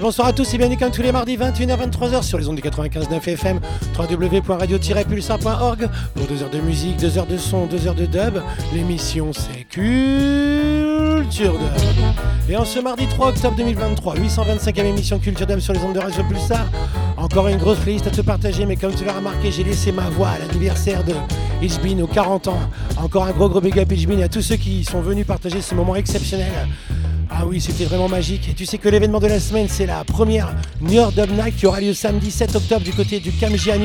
[0.00, 3.28] Bonsoir à tous et bienvenue comme tous les mardis 21h-23h sur les ondes du 95.9
[3.28, 3.60] FM,
[3.98, 8.40] www.radio-pulsar.org pour 2 heures de musique, 2 heures de son, 2 heures de dub.
[8.72, 11.60] L'émission c'est Culture Dub.
[12.48, 16.00] Et en ce mardi 3 octobre 2023, 825e émission Culture Dub sur les ondes de
[16.00, 16.64] Radio Pulsar.
[17.18, 20.08] Encore une grosse playlist à te partager, mais comme tu l'as remarqué, j'ai laissé ma
[20.08, 21.12] voix à l'anniversaire de
[21.60, 22.60] Hitchbin aux 40 ans.
[22.96, 25.60] Encore un gros gros big up Hitchbin et à tous ceux qui sont venus partager
[25.60, 26.50] ce moment exceptionnel.
[27.38, 28.48] Ah oui, c'était vraiment magique.
[28.48, 31.54] Et tu sais que l'événement de la semaine, c'est la première New York Dub Night
[31.54, 33.76] qui aura lieu samedi 7 octobre du côté du Camji à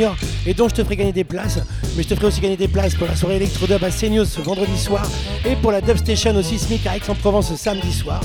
[0.45, 1.59] et dont je te ferai gagner des places.
[1.97, 4.23] Mais je te ferai aussi gagner des places pour la soirée Electro Dub à Seignos
[4.23, 5.05] ce vendredi soir
[5.45, 8.21] et pour la Dub Station au Sismic à Aix-en-Provence samedi soir.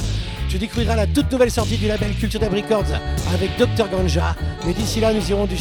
[0.48, 2.94] Tu découvriras la toute nouvelle sortie du label Culture Dub Records
[3.34, 4.36] avec Dr Ganja.
[4.64, 5.56] Mais d'ici là, nous irons du,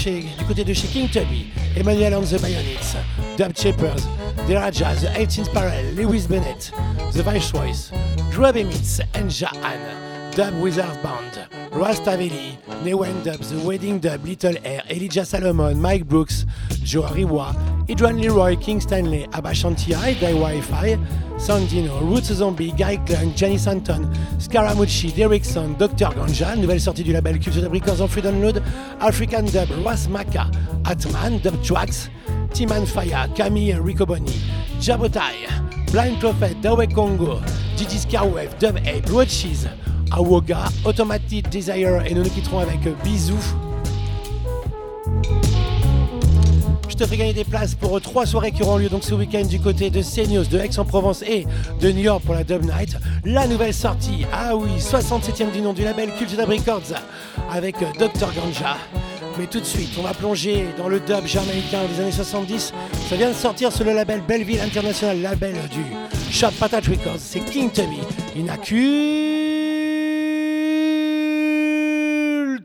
[0.48, 2.96] côté de chez King Tubby, Emmanuel and the Bionics,
[3.38, 4.08] Dub Shapers,
[4.48, 6.72] The Rajas, The 18th Parallel, Lewis Bennett,
[7.14, 7.92] The Viceroys,
[8.32, 10.05] Drub Emits, and Jahan,
[10.36, 16.46] Dub Wizard Band, Rastavelli, Newen Dub, The Wedding Dub, Little Air, Elijah Salomon, Mike Brooks,
[16.84, 17.56] Joe Riwa,
[17.88, 20.98] Idran Leroy, King Stanley, Abashanti, Die Wi-Fi,
[21.38, 26.14] Sandino, Roots Zombie, Gary Clark, Janice Anton, Scaramucci, Derrickson, Dr.
[26.14, 28.62] Ganja, nouvelle sortie du label Culture Records en free download,
[29.00, 30.52] African Dub, Ross Maka,
[30.84, 32.10] Atman, Dub Tracks,
[32.54, 34.42] Timan Faya, Camille Ricoboni,
[34.82, 35.48] Jabotai,
[35.94, 37.40] Blind Prophet, Dawe Congo,
[37.78, 39.70] Gigi Scarwave, Dub Ape, Road Cheese,
[40.16, 43.36] Awoga, Automatic Desire et nous nous quitterons avec Bisous.
[46.88, 49.14] Je te ferai gagner des places pour euh, trois soirées qui auront lieu donc ce
[49.14, 51.46] week-end du côté de Seignos, de Aix-en-Provence et
[51.82, 52.96] de New York pour la Dub Night.
[53.26, 56.98] La nouvelle sortie, ah oui, 67e du nom du label Culture Dub Records
[57.52, 58.78] avec euh, Dr Ganja.
[59.38, 62.74] Mais tout de suite, on va plonger dans le dub jamaïcain des années 70.
[63.10, 65.84] Ça vient de sortir sur le label Belleville International, label du
[66.32, 67.20] Shop Patat Records.
[67.20, 68.00] C'est King Tubby.
[68.38, 68.56] Il n'a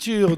[0.02, 0.32] Bien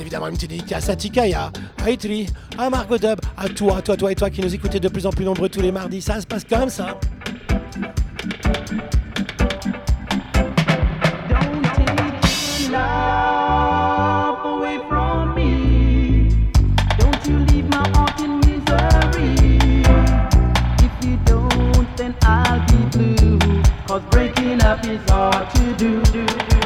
[0.00, 1.52] évidemment, une petite dédicace à Tikaya,
[1.84, 4.88] à Itri, à Margot Dub, à toi, toi, toi et toi qui nous écoutez de
[4.88, 6.00] plus en plus nombreux tous les mardis.
[6.00, 6.98] Ça se passe comme ça.
[23.88, 24.37] Don't
[24.76, 26.57] take your love away from me.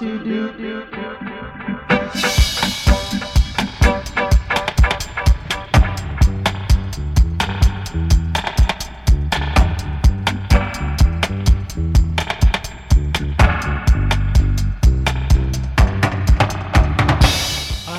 [0.00, 0.04] Ah,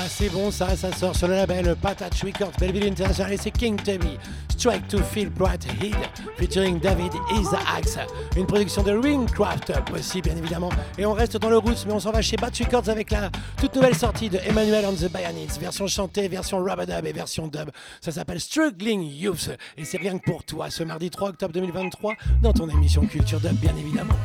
[0.08, 3.76] c'est bon ça, ça sort sur le label Patat Records, Belleville International et c'est King
[3.76, 4.18] Tubby.
[4.48, 5.96] Strike to Feel Bright Heat,
[6.40, 8.08] featuring David Isaacs.
[8.38, 10.70] Une production de Ringcraft aussi, bien évidemment.
[10.98, 13.30] Et on reste dans le roots, mais on s'en va chez Bat Records avec la
[13.60, 17.70] toute nouvelle sortie de Emmanuel and the Bionics, version chantée, version rubber-dub et version dub.
[18.00, 22.14] Ça s'appelle Struggling Youth et c'est rien que pour toi ce mardi 3 octobre 2023
[22.42, 24.16] dans ton émission Culture Dub, bien évidemment.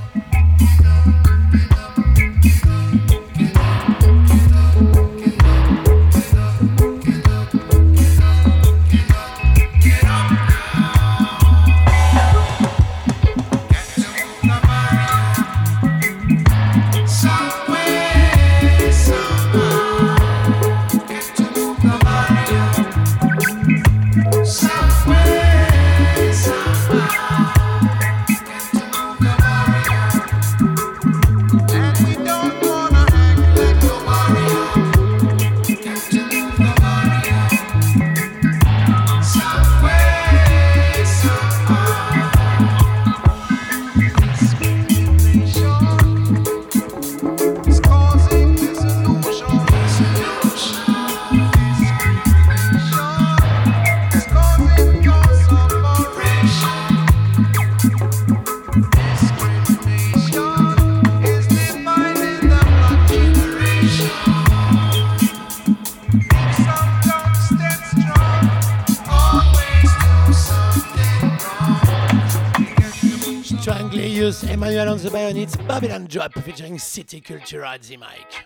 [74.89, 78.45] On the Bayonets, Babylon Drop featuring City Culture at the mic.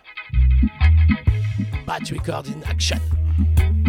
[1.85, 2.99] Bat record in action.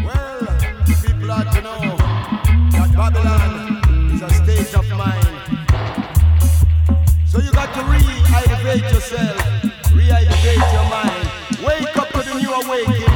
[0.05, 0.41] Well,
[0.87, 1.97] people ought to know
[2.73, 5.27] that Babylon is a state of mind.
[7.29, 9.65] So you got to re-elevate yourself,
[9.95, 11.31] re-elevate your mind.
[11.65, 13.10] Wake up to the new awakening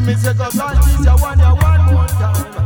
[0.00, 2.57] me, say, go, God, this, you want, you one more time.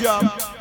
[0.00, 0.59] Jump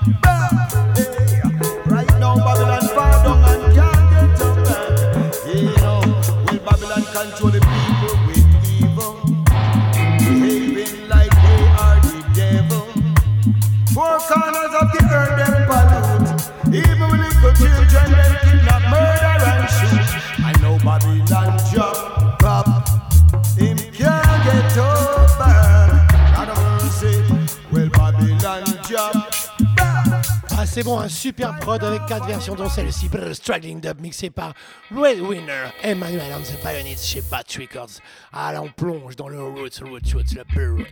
[31.10, 34.54] super prod avec quatre versions, dont celle-ci, Struggling Dub, mixé par
[34.96, 38.00] Red Winner, Emmanuel on the Bayonets chez Bat Records.
[38.34, 40.86] Là, on plonge dans le Roots, Roots, Roots, le Pure Roots.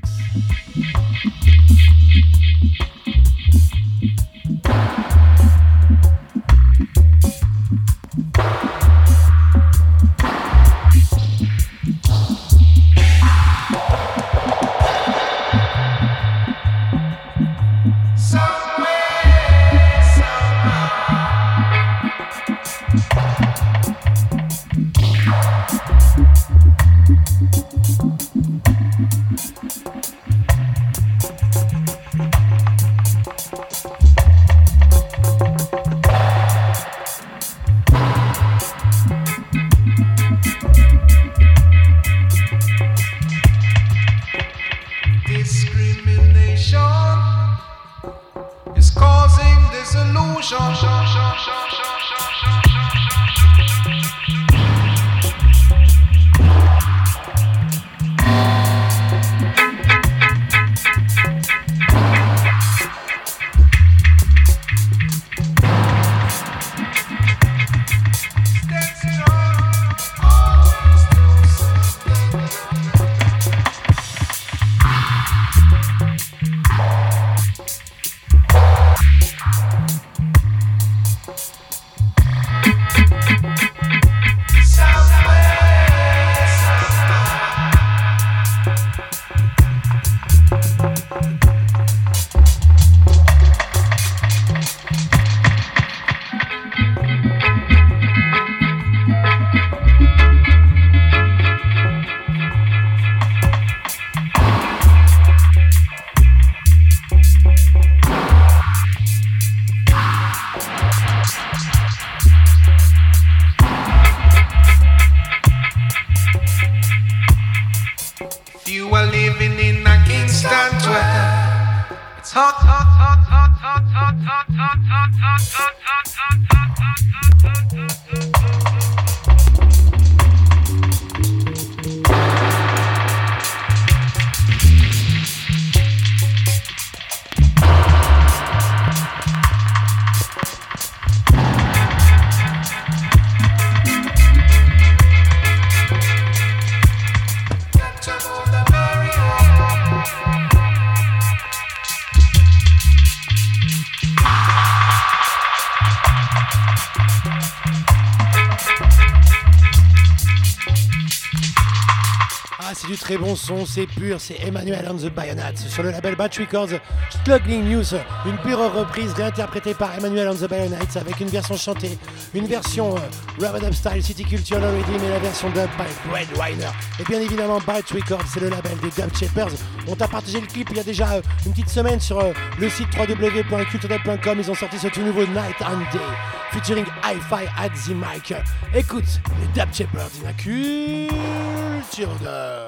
[163.47, 166.79] son, c'est pur, c'est Emmanuel and the Bayonets sur le label Batch Records.
[167.09, 167.93] Struggling News,
[168.25, 171.97] une pure reprise réinterprétée par Emmanuel and the Bayonets avec une version chantée,
[172.33, 176.71] une version euh, Up Style City Culture already mais la version dub by Red Winer.
[176.99, 179.55] Et bien évidemment, Batch Records, c'est le label des Dub Shapers.
[179.87, 182.33] On t'a partagé le clip il y a déjà euh, une petite semaine sur euh,
[182.59, 184.39] le site www.culturedub.com.
[184.39, 186.03] Ils ont sorti ce tout nouveau Night and Day
[186.51, 188.33] featuring Hi-Fi at the Mic.
[188.75, 190.09] Écoute, les Dub Shapers,
[190.45, 191.56] il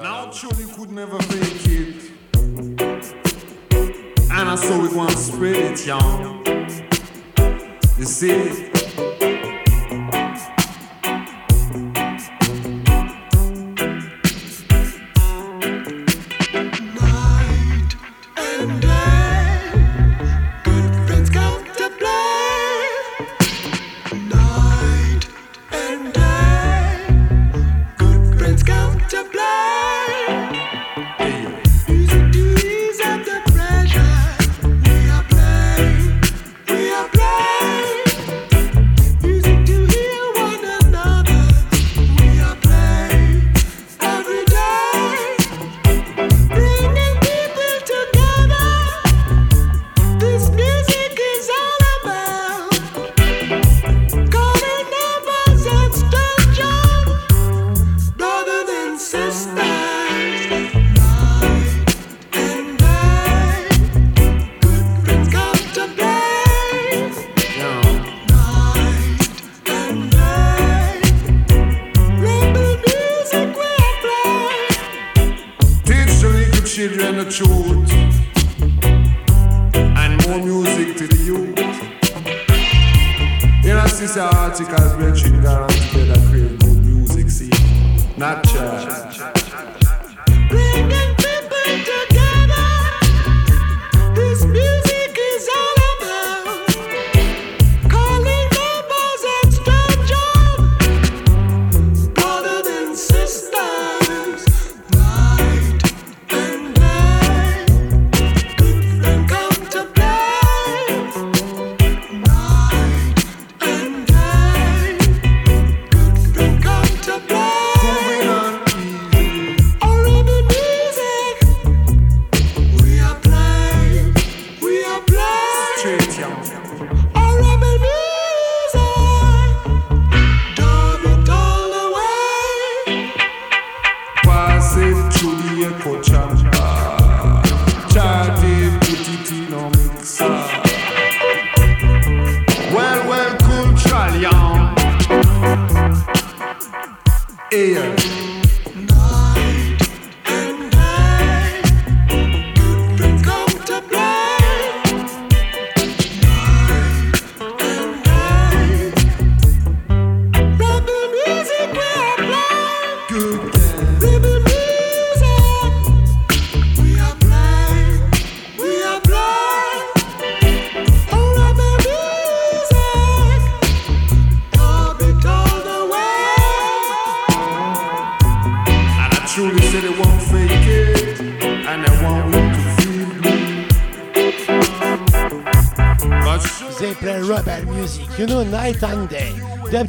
[0.02, 2.12] Now truly could never fake it.
[4.30, 6.42] And I saw it once spread it, y'all.
[7.98, 8.69] You see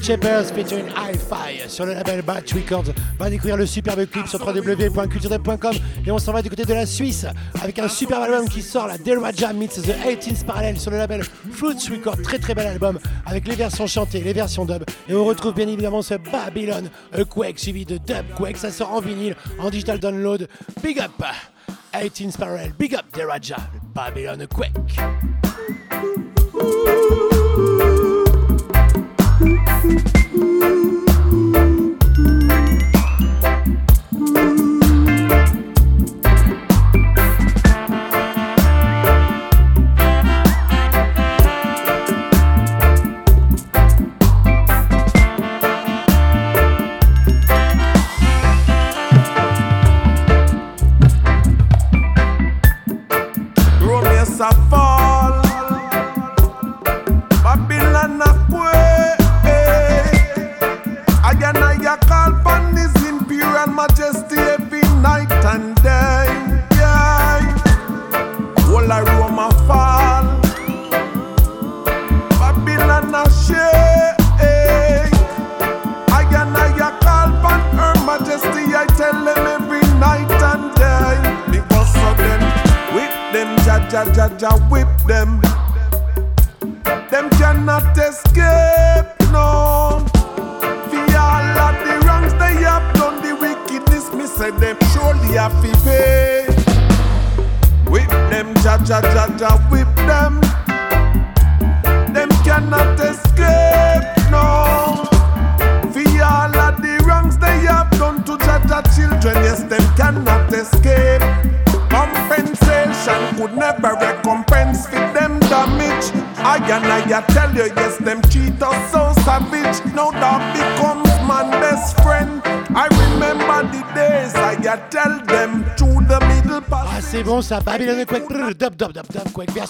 [0.02, 2.92] Bad Shepherds featuring Hi-Fi sur le label Batch Records.
[3.20, 6.88] Va découvrir le superbe clip sur www.culturedub.com et on s'en va du côté de la
[6.88, 7.28] Suisse
[7.62, 11.24] avec un superbe album qui sort, la Delwaja meets the 18th Parallel sur le label
[11.52, 12.22] Fruits Records.
[12.24, 15.68] Très très bel album avec les versions chantées, les versions dub et on retrouve bien
[15.68, 18.58] évidemment ce Babylon a Quake suivi de Dub Quake.
[18.58, 20.48] Ça sort en vinyle, en digital download.
[20.82, 21.24] Big up
[21.94, 23.58] 18th Parallel, big up Deraja,
[23.94, 25.11] Babylon a Quake.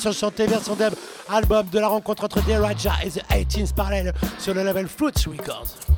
[0.01, 0.93] Version chantée, version dub,
[1.29, 5.27] album de la rencontre entre The Raja et The 18s parallèle sur le label Fruits
[5.27, 5.90] Records.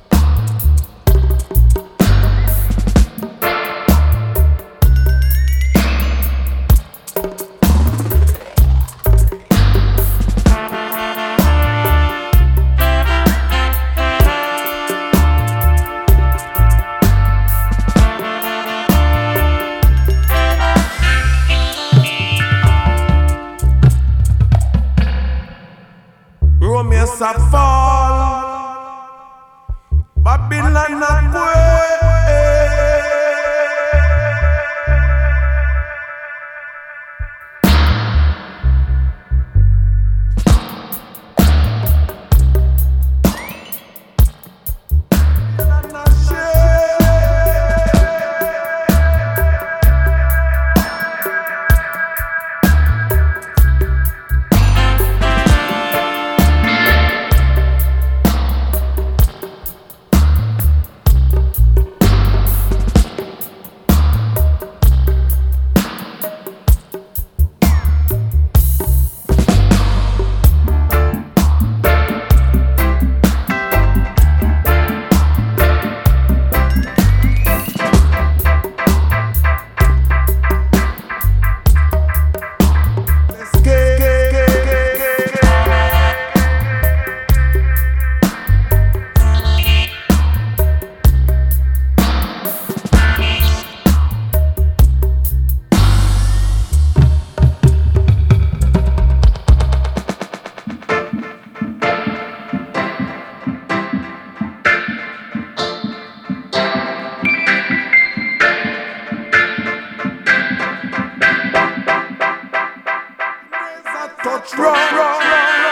[115.31, 115.62] Lord.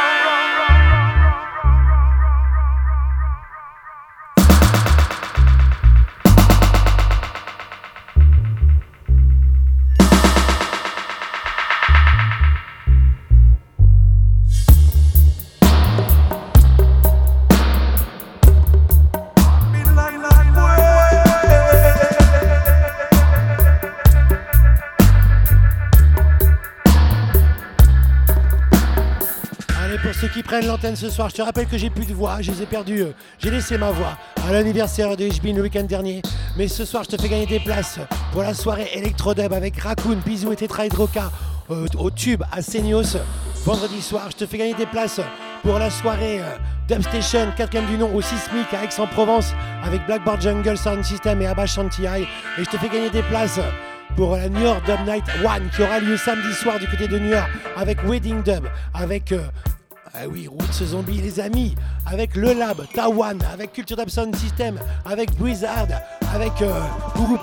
[30.95, 33.05] Ce soir, je te rappelle que j'ai plus de voix, je les ai perdues.
[33.39, 36.21] J'ai laissé ma voix à l'anniversaire de HBN le week-end dernier.
[36.57, 37.99] Mais ce soir, je te fais gagner des places
[38.31, 41.31] pour la soirée Electrodub avec Raccoon, Bisou et Tetra Hydroca
[41.69, 43.17] euh, au tube à Seignos.
[43.65, 45.21] Vendredi soir, je te fais gagner des places
[45.63, 50.77] pour la soirée euh, Dubstation, quatrième du nom au Sismic à Aix-en-Provence avec Blackboard Jungle
[50.77, 52.05] Sound System et Abba Shanti.
[52.05, 52.27] Et
[52.57, 53.59] je te fais gagner des places
[54.15, 57.17] pour la New York Dub Night One qui aura lieu samedi soir du côté de
[57.17, 59.41] New York avec Wedding Dub, avec euh,
[60.13, 61.73] ah oui, Roots Zombie les amis,
[62.05, 65.87] avec Le Lab, Tawan, avec Culture Dub Sound System, avec Blizzard,
[66.33, 66.81] avec euh,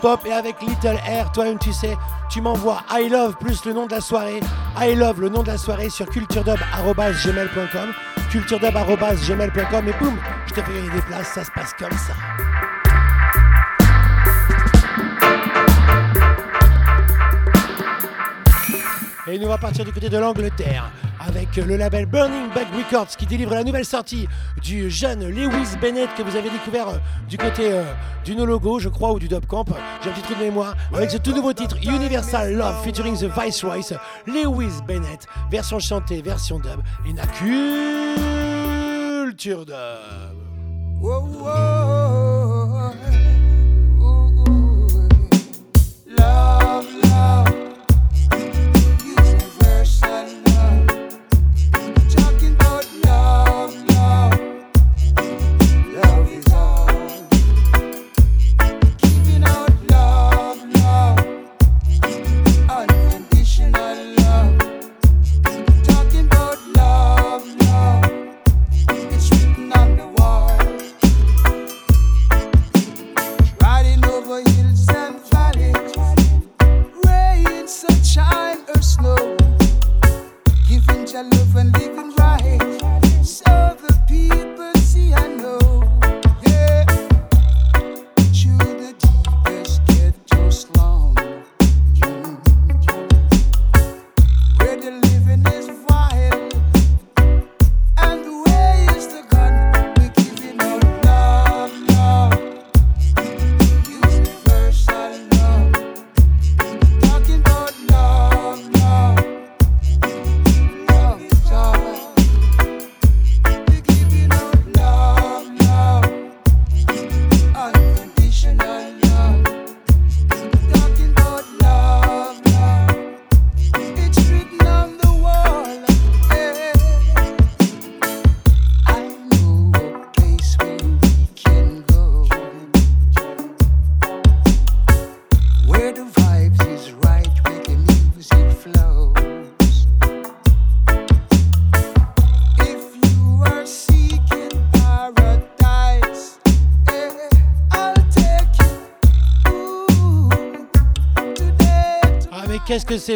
[0.02, 1.32] Pop et avec Little Air.
[1.32, 1.96] Toi-même tu sais,
[2.28, 4.40] tu m'envoies I Love plus le nom de la soirée,
[4.78, 7.92] I Love le nom de la soirée sur culturedub.gmail.com
[8.30, 12.12] culturedub.gmail.com et boum, je te fais gagner des places, ça se passe comme ça.
[19.26, 23.16] Et nous on va partir du côté de l'Angleterre avec le label Burning Back Records
[23.16, 24.28] qui délivre la nouvelle sortie
[24.62, 27.82] du jeune Lewis Bennett que vous avez découvert euh, du côté euh,
[28.24, 29.64] du No Logo, je crois, ou du Dub Camp.
[30.02, 33.26] J'ai un petit trou de mémoire avec ce tout nouveau titre Universal Love featuring The
[33.38, 38.16] Viceroys, Lewis Bennett, version chantée, version dub, et na culture
[39.66, 39.74] dub.
[41.00, 43.27] Whoa, ooh,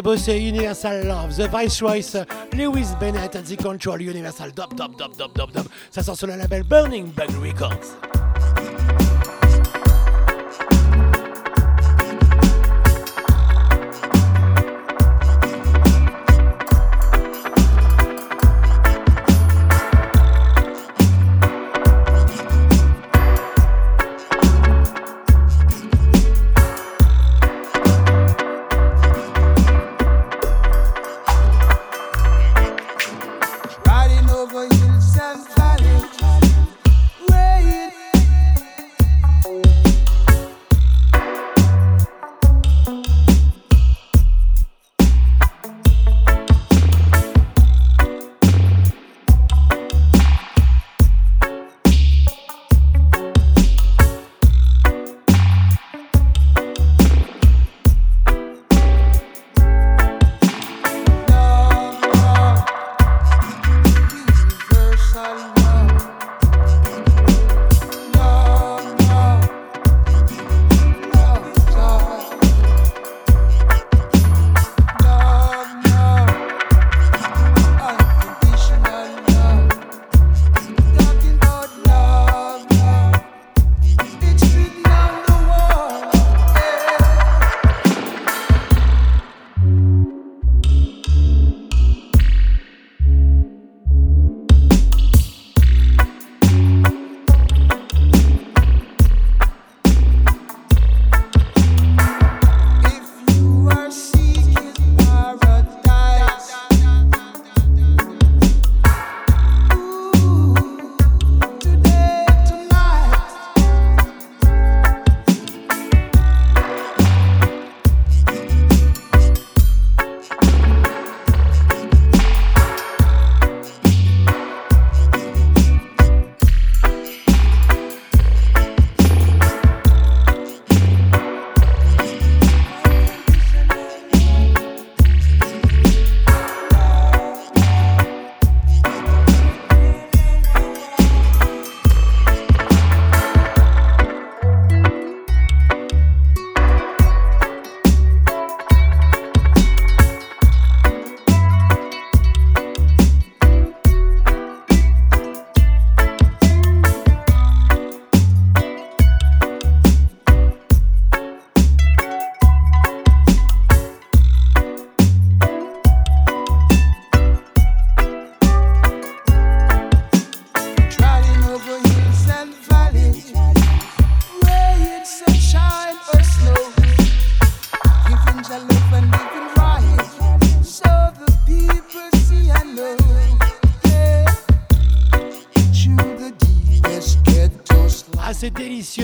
[0.01, 2.01] Beau, c'est Universal Love, The Viceroy,
[2.53, 5.67] Lewis Bennett, The Control, Universal Dub, Dub, Dub, Dub, Dub, Dub.
[5.91, 8.22] Ça sort sur le label Burning Bug Records.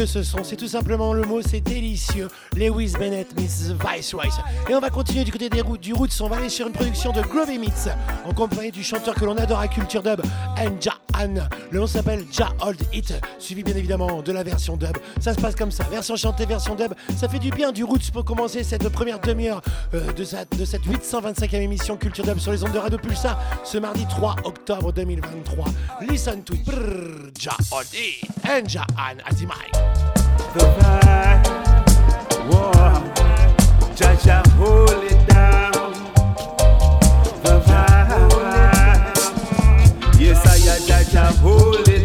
[0.10, 2.30] Ce son, c'est tout simplement le mot, c'est délicieux.
[2.56, 4.26] Lewis Bennett, Miss Viceroy.
[4.67, 6.74] Et on va continuer du côté des routes, du Roots, on va aller sur une
[6.74, 7.88] production de Groovy Mix,
[8.26, 10.22] en compagnie du chanteur que l'on adore à Culture Dub,
[10.58, 10.99] Nja
[11.72, 14.98] Le nom s'appelle Ja Old It, suivi bien évidemment de la version dub.
[15.20, 16.94] Ça se passe comme ça, version chantée, version dub.
[17.18, 19.62] Ça fait du bien du Roots pour commencer cette première demi-heure
[19.94, 24.06] euh, de, cette 825e émission Culture Dub sur les ondes de Radio Pulsar, ce mardi
[24.08, 25.66] 3 octobre 2023.
[26.10, 26.66] Listen to it.
[27.38, 28.30] Ja Old It,
[34.00, 35.69] Jaja, hold it down.
[41.41, 41.99] holy.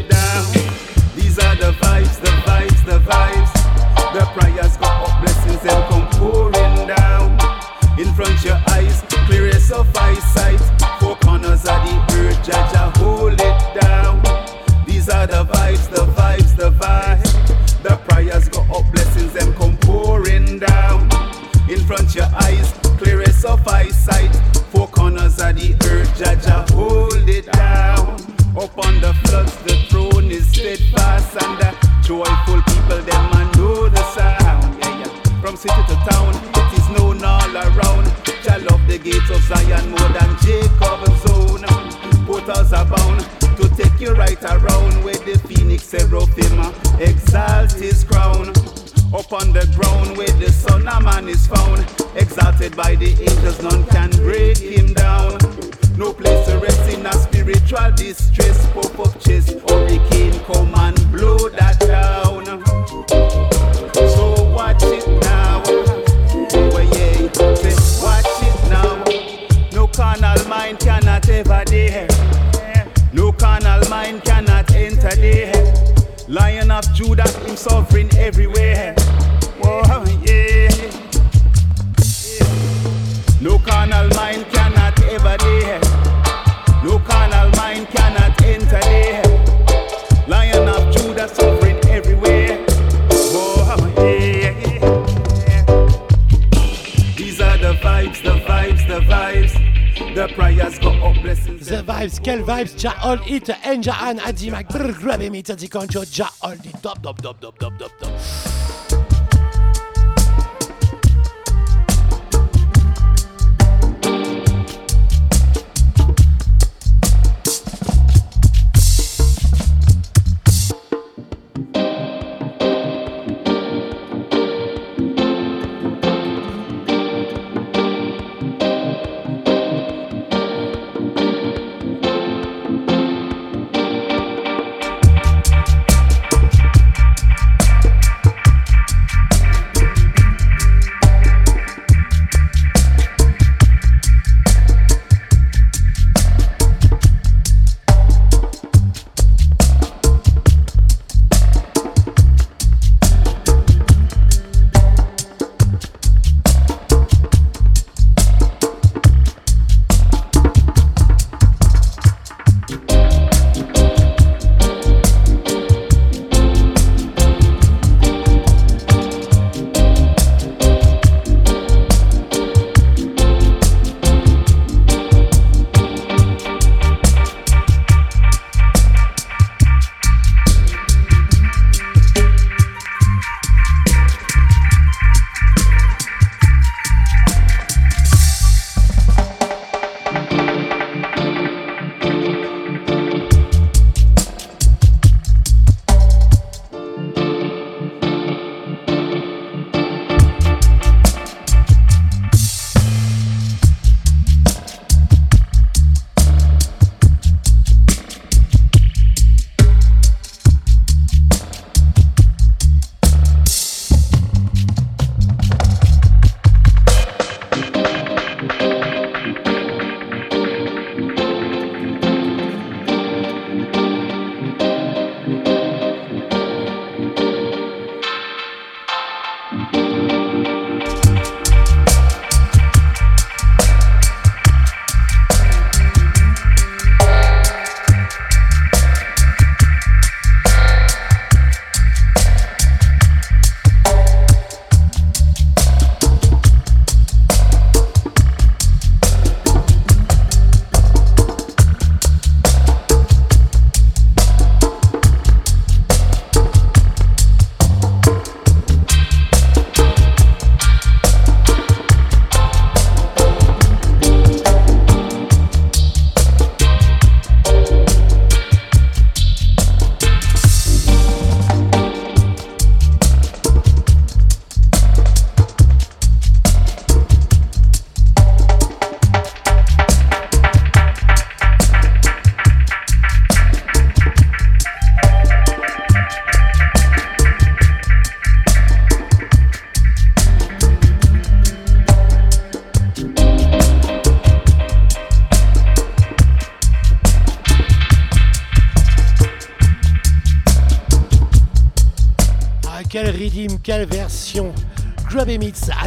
[28.76, 31.70] Up on the floods, the throne is steadfast, and the
[32.02, 34.82] joyful people, them man know the sound.
[34.82, 35.40] Yeah, yeah.
[35.40, 38.10] From city to town, it is known all around.
[38.42, 41.62] Jah love the gates of Zion more than Jacob's own.
[42.26, 43.20] Portals bound
[43.58, 48.48] to take you right around where the phoenix seraphim uh, exalt his crown.
[49.14, 53.62] Up on the ground where the son of man is found, exalted by the angels,
[53.62, 54.93] none can break him.
[55.96, 58.66] No place to rest in a spiritual distress.
[58.72, 62.44] Pop up chest, hurricane come and blow that down.
[64.11, 65.62] So watch it now.
[66.72, 67.54] well yeah.
[67.54, 69.04] Say, watch it now.
[69.72, 72.09] No carnal mind cannot ever dare.
[73.12, 75.74] No carnal mind cannot enter there.
[76.26, 78.96] Lion of Judah, him sovereign everywhere.
[102.04, 106.02] Vibes, quel vibes, Ja All It, Enja An, Adi Mac, brr, grab it's Adi Concho,
[106.02, 108.53] Ja All It, dop, dop, dop, dop, dop, dop, dop.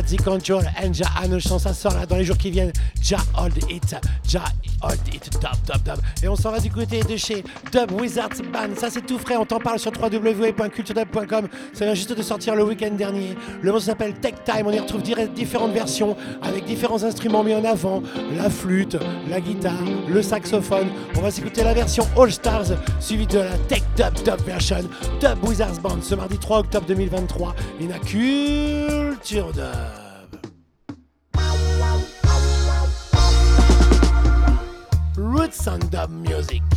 [0.08, 2.72] Adi Control, and Ja Anochon, ça sort là dans les jours qui viennent.
[3.04, 3.93] Ja Hold It,
[4.26, 4.41] Ja
[4.82, 5.98] Hold It, dub, dub, dub.
[6.24, 7.43] Et on s'en va du côté de chez
[7.74, 8.74] Dub Wizards Band.
[8.78, 11.50] Ça c'est tout frais, on t'en parle sur www.culturedub.com.
[11.74, 13.36] Ça vient juste de sortir le week-end dernier.
[13.62, 17.65] Le morceau s'appelle Tech Time, on y retrouve différentes versions avec différents instruments mis en
[17.65, 18.02] avant.
[18.38, 18.98] La flûte,
[19.30, 19.74] la guitare,
[20.08, 20.88] le saxophone.
[21.17, 22.67] On va s'écouter la version All Stars
[23.02, 24.88] suivie de la Tech Dub Dub version
[25.20, 27.54] Dub Wizards Band ce mardi 3 octobre 2023.
[27.82, 28.00] In a
[29.28, 30.48] culture dub.
[35.18, 36.77] Roots and Dub Music.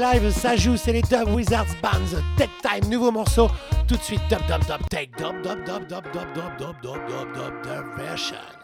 [0.00, 2.16] Live, ça joue, c'est les Dub Wizards Bands.
[2.36, 3.48] Take Time, nouveau morceau.
[3.86, 7.06] Tout de suite, dub, dub, dub, take, dub, dub, dub, dub, dub, dub, dub, dub,
[7.06, 8.59] dub, dub, dub, version.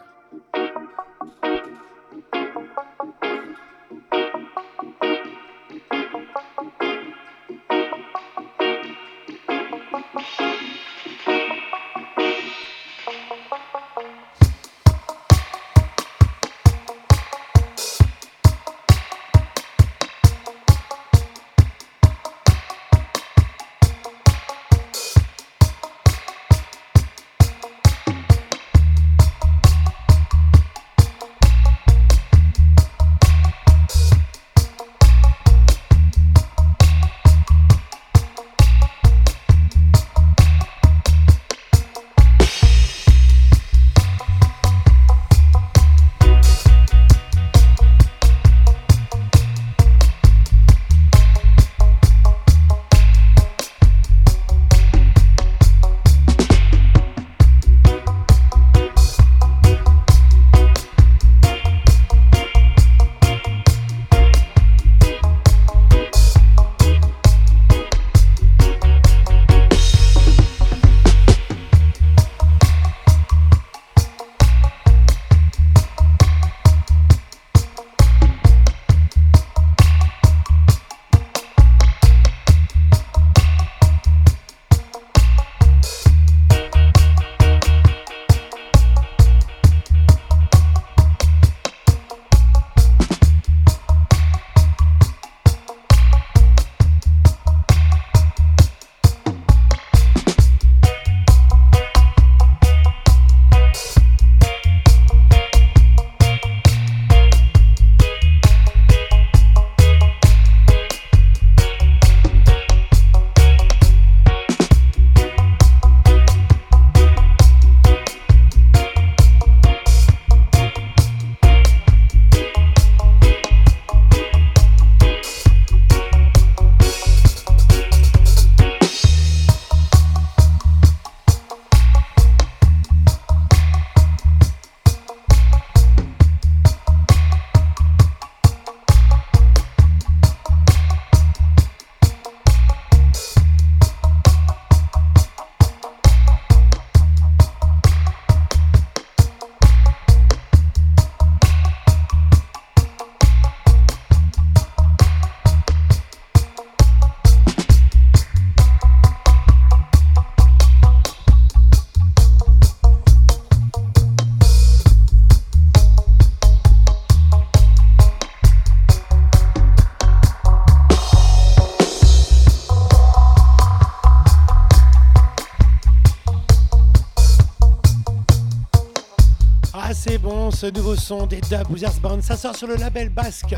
[180.57, 183.53] Ce nouveau son des Dub Wizards Band, ça sort sur le label basque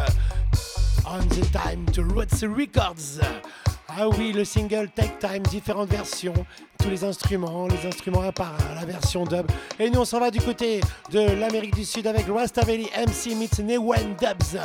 [1.06, 3.24] On the Time to Roots Records.
[3.88, 6.34] Ah oui, le single Take Time, différentes versions,
[6.78, 9.50] tous les instruments, les instruments à part, hein, la version dub.
[9.80, 13.64] Et nous, on s'en va du côté de l'Amérique du Sud avec Rastavelli MC meets
[13.64, 14.60] Newen Dubs.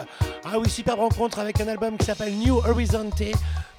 [0.44, 3.22] Ah oui, superbe rencontre avec un album qui s'appelle New Horizonte.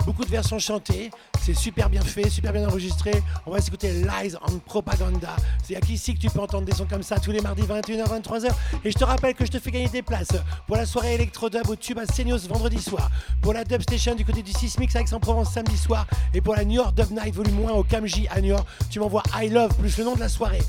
[0.05, 1.09] Beaucoup de versions chantées,
[1.41, 3.11] c'est super bien fait, super bien enregistré.
[3.47, 5.35] On va s'écouter Lies on Propaganda.
[5.63, 8.21] C'est à qu'ici que tu peux entendre des sons comme ça tous les mardis 21h,
[8.21, 8.49] 23h.
[8.83, 10.33] Et je te rappelle que je te fais gagner des places
[10.67, 13.09] pour la soirée électro-dub au Tube à Seignos vendredi soir,
[13.41, 16.65] pour la Dub Station du côté du Sismix à Aix-en-Provence samedi soir, et pour la
[16.65, 18.67] New York Dub Night volume 1 au Camji à New York.
[18.91, 20.61] Tu m'envoies I Love plus le nom de la soirée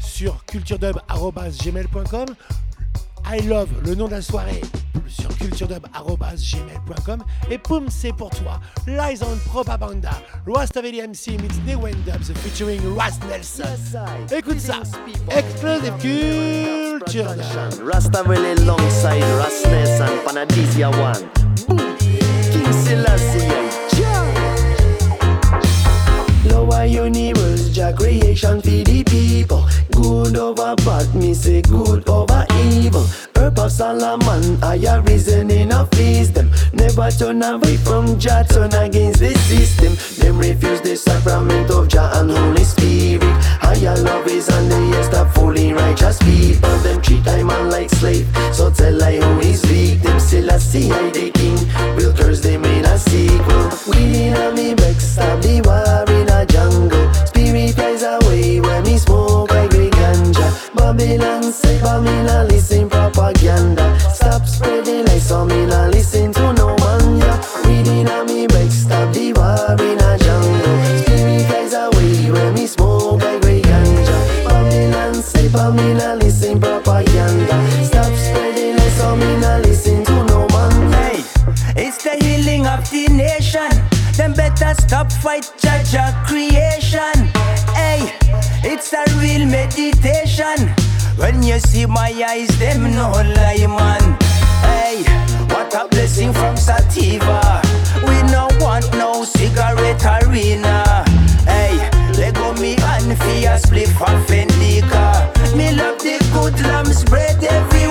[0.00, 2.26] sur culturedub.gmail.com
[3.30, 4.60] I love le nom de la soirée
[5.08, 10.10] sur culturedub.gmail.com et poum c'est pour toi Lies on Propaganda
[10.46, 13.64] Rastavelli MC meets Newen Dubs featuring Ras Nelson
[14.34, 14.82] écoute ça
[15.30, 21.28] Exclusive Culture Dub Rastavelli alongside Rasness and Panadisia One.
[21.68, 21.96] Boom.
[22.50, 23.48] King Selassie.
[26.50, 29.64] Lower universe, Jah creation for the people.
[30.02, 33.06] Good over bad, me say good over evil.
[33.36, 36.50] Herb of Solomon, higher reasoning of wisdom.
[36.72, 39.94] Never turn away from Jah, turn against the system.
[40.18, 43.22] Them refuse the sacrament of Jah and Holy Spirit.
[43.62, 46.76] Higher love is on the ears of fully righteous people.
[46.78, 50.02] Them treat I man like slave, so tell I who is weak.
[50.02, 51.58] Them still a see I the king,
[51.96, 53.70] will curse them in a sequel.
[53.86, 57.14] We in a me back, stab the war in a jungle.
[57.26, 57.78] Spirit
[60.92, 63.98] Babylon, say Babylon, listen propaganda.
[64.12, 67.16] Stop spreading lies, so me not listen to no one.
[67.16, 70.76] Yeah, reading on me back, stop the war in a jungle.
[71.00, 74.44] Spirit flies away when me smoke a grey ganja.
[74.44, 77.56] Babylon, say Babylon, listen propaganda.
[77.86, 80.92] Stop spreading lies, so me not listen to no man.
[80.92, 81.24] Hey,
[81.74, 83.70] it's the healing of the nation.
[84.18, 87.32] Then better stop fight, judge creation.
[87.72, 88.12] Hey,
[88.62, 90.21] it's a real meditation.
[91.44, 94.16] You see my eyes, them no lie, man.
[94.62, 95.02] Hey,
[95.52, 97.60] what a blessing from Sativa.
[98.06, 101.04] We no want no cigarette arena.
[101.44, 101.76] Hey,
[102.16, 105.56] let go me and a split for Fendica.
[105.56, 107.81] Me love the good lamb's bread every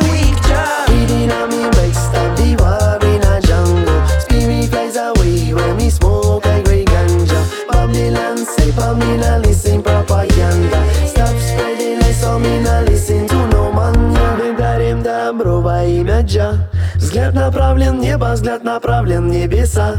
[16.32, 16.70] во имя Джа.
[16.96, 19.96] Взгляд направлен небо, взгляд направлен небеса.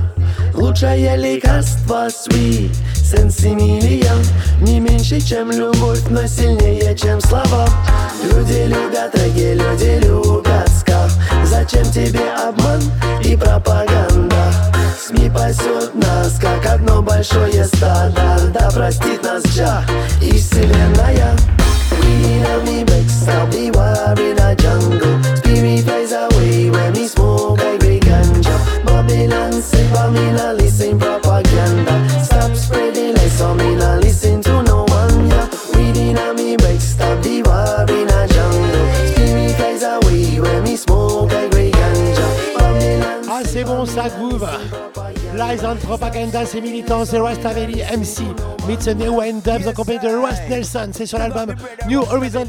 [0.54, 4.12] Лучшее лекарство sweet сенсимилия
[4.60, 7.66] Не меньше, чем любовь, но сильнее, чем слова
[8.22, 11.08] Люди любят регги, люди любят ска
[11.44, 12.82] Зачем тебе обман
[13.24, 14.52] и пропаганда?
[14.98, 19.82] СМИ пасет нас, как одно большое стадо Да простит нас Джа
[20.20, 21.34] и вселенная
[22.02, 26.01] We love me back, stop the war in jungle Spirit
[43.28, 44.46] Ah, c'est bon, ça groove.
[45.34, 48.20] Lies on Propaganda, c'est militant, c'est Rastavelli MC.
[48.68, 50.90] Meets Neo and Dubs en compagnie de Rust Nelson.
[50.92, 51.54] C'est sur l'album
[51.88, 52.48] New Horizonte,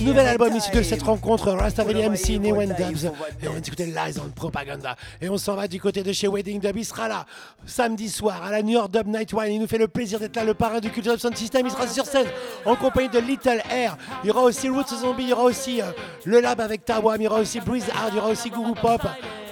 [0.00, 1.52] nouvel album issu de cette rencontre.
[1.52, 3.12] Rastavelli MC, Neo and Dubs.
[3.42, 4.96] Et on Lies on Propaganda.
[5.20, 6.74] Et on s'en va du côté de chez Wedding Dub.
[6.74, 7.26] Il sera là
[7.66, 9.52] samedi soir à la New York Dub Night One.
[9.52, 11.66] Il nous fait le plaisir d'être là, le parrain du Culture Sound System.
[11.66, 12.28] Il sera sur scène
[12.64, 13.98] en compagnie de Little Air.
[14.24, 15.86] Il y aura aussi Roots Zombie, il y aura aussi euh,
[16.24, 18.72] le Lab avec Tawam, il y aura aussi Breeze Hard, il y aura aussi Guru
[18.80, 19.02] Pop.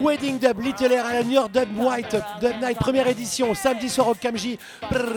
[0.01, 3.89] Wedding Dub, Little Air à la New York Dub White, Dub Night, première édition, samedi
[3.89, 4.59] soir au Kamji.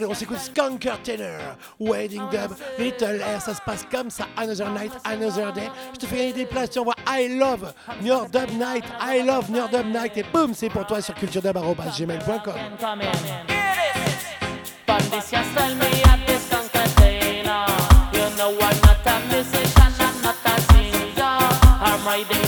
[0.07, 4.91] On s'écoute Skunker Tenor, Wedding Dub, Little Air, ça se passe comme ça, Another Night,
[5.03, 5.69] Another Day.
[5.93, 9.49] Je te fais gagner des places, tu envoies I love York Dub Night, I love
[9.49, 12.53] York Dub Night, et boum, c'est pour toi sur culturedub.gmail.com.
[22.15, 22.42] Come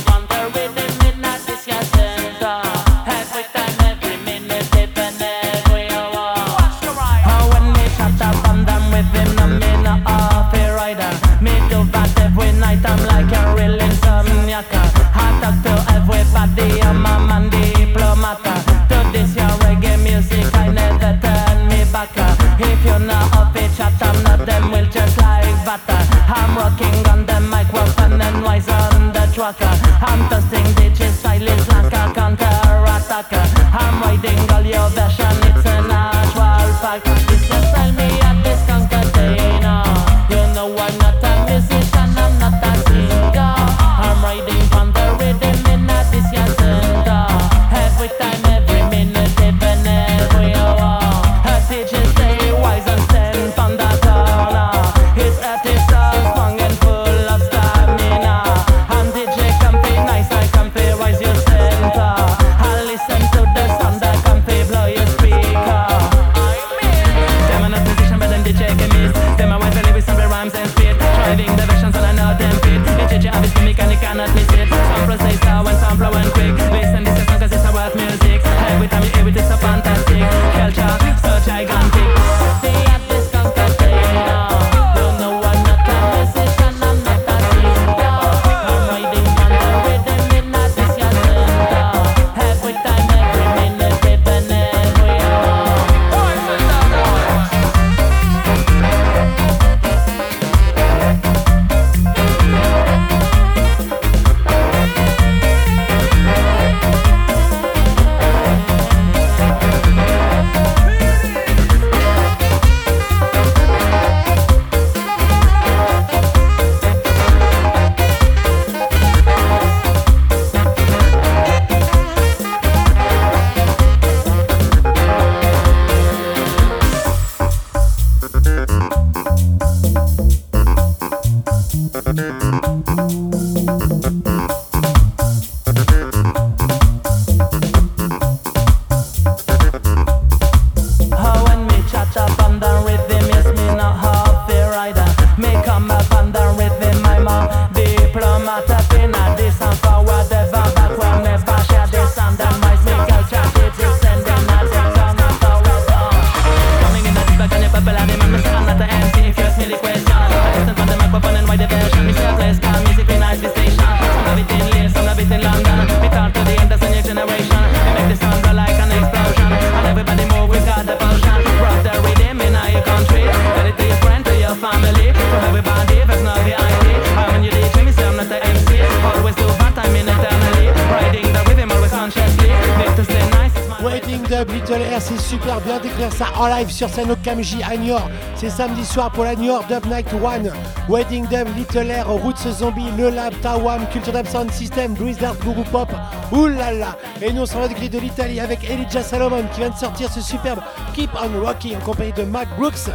[188.36, 190.52] C'est samedi soir pour la Niort Dub Night One.
[190.88, 195.36] Waiting Dub, Little Air, Roots Zombie, Le Lab, Tawam, Culture Dub Sound System, Bruce Dart,
[195.38, 195.90] Guru Pop.
[196.32, 199.76] Oulala Et nous on s'en va du de l'Italie avec Elijah Salomon qui vient de
[199.76, 200.60] sortir ce superbe
[200.94, 202.90] Keep on Rocking en compagnie de Mac Brooks.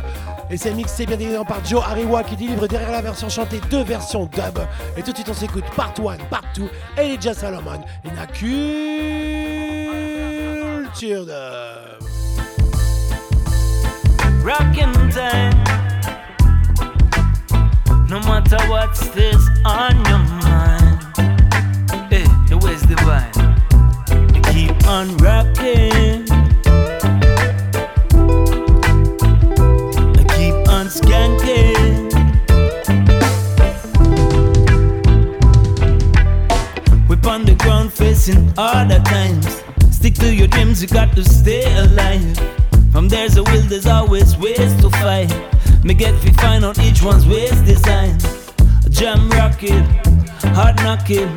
[0.50, 3.82] Et c'est mixé bien évidemment par Joe Ariwa qui délivre derrière la version chantée deux
[3.82, 4.58] versions dub.
[4.96, 6.68] Et tout de suite on s'écoute part 1, part 2,
[6.98, 8.50] Elijah Salomon, in a culture
[11.24, 11.59] dub.
[14.50, 15.54] Rockin' time.
[18.08, 20.98] No matter what's this on your mind.
[22.10, 22.26] Hey,
[22.56, 23.36] where's the vibe?
[24.34, 26.26] You keep on rocking.
[30.34, 32.10] Keep on skanking.
[37.08, 39.62] We're on the ground facing harder times.
[39.92, 42.59] Stick to your dreams, you got to stay alive.
[42.92, 45.30] From there's a will, there's always ways to fight.
[45.84, 48.18] Me get fi find out each one's ways design.
[48.84, 49.84] A jam rocking,
[50.54, 51.30] hard knocking.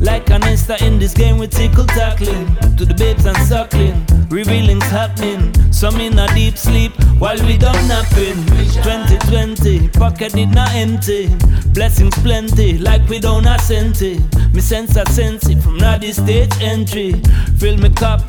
[0.00, 2.54] Like an insta in this game with tickle tackling.
[2.76, 5.52] To the babes and suckling, revealing's happening.
[5.72, 8.36] Some in a deep sleep while we done napping.
[8.84, 11.34] 2020, pocket did not empty.
[11.74, 14.20] Blessings plenty, like we don't have senti.
[14.52, 17.14] Me sense a sense it from now this stage entry.
[17.58, 18.20] Fill me cup,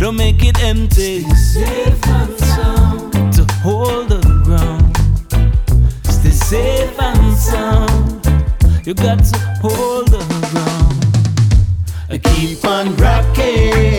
[0.00, 1.20] don't make it empty.
[1.34, 4.96] Stay Safe and sound to hold the ground.
[6.06, 8.26] Stay safe and sound.
[8.86, 11.04] You got to hold the ground.
[12.08, 13.89] I keep on rocking.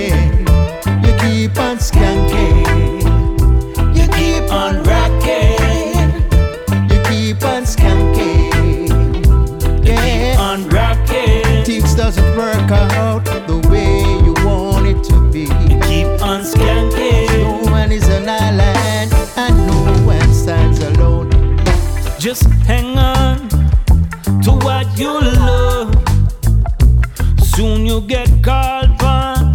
[27.92, 29.54] You get called upon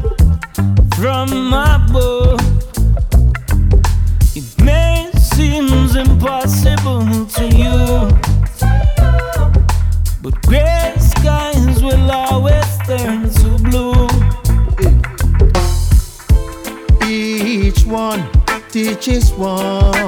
[0.96, 2.38] from above.
[4.36, 7.78] It may seem impossible to you,
[10.20, 14.06] but gray skies will always turn to blue.
[17.08, 18.22] Each one
[18.70, 20.05] teaches one.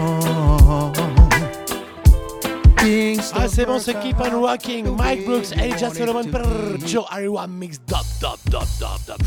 [3.59, 8.07] C'est bon, c'est Keep on Rocking, Mike Brooks, Elijah Solomon, brrr, Joe Ariwa mix dub
[8.21, 9.27] dub dub dub dub.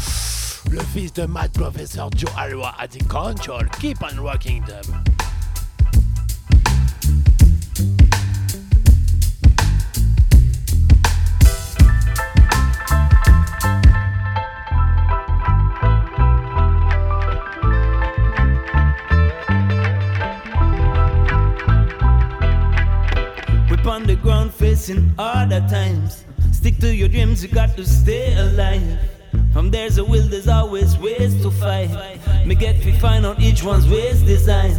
[0.71, 5.20] Le fils de Matt Professor Joe Ariwa a dit control, Keep on Rocking dub.
[24.71, 26.23] Facing harder times.
[26.53, 28.99] Stick to your dreams, you got to stay alive.
[29.51, 31.91] From there's a will, there's always ways to fight.
[32.45, 34.71] Me get fi find out each one's ways design.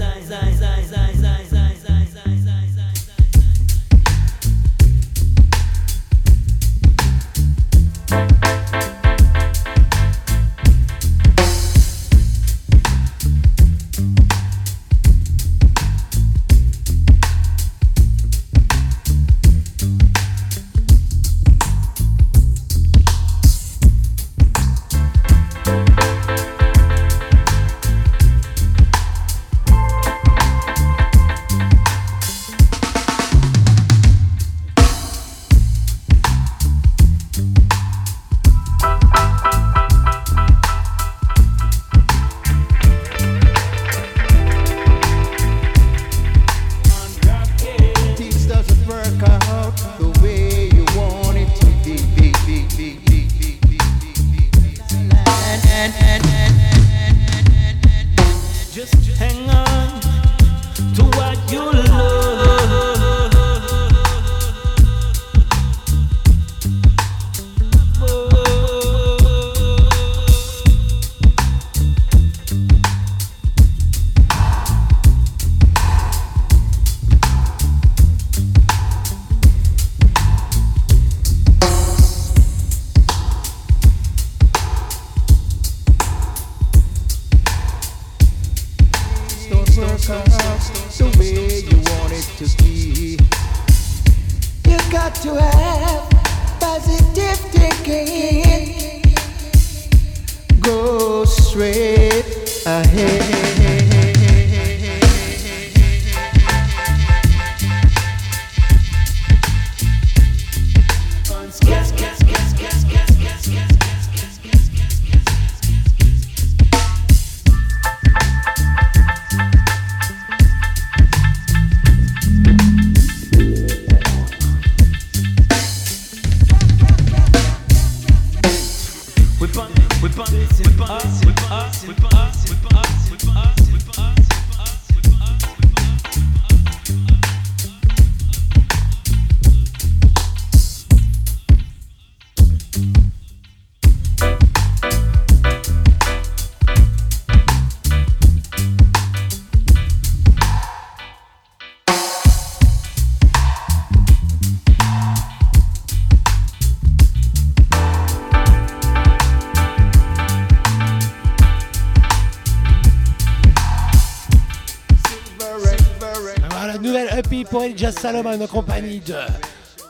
[167.83, 169.17] Elijah Salomon en compagnie de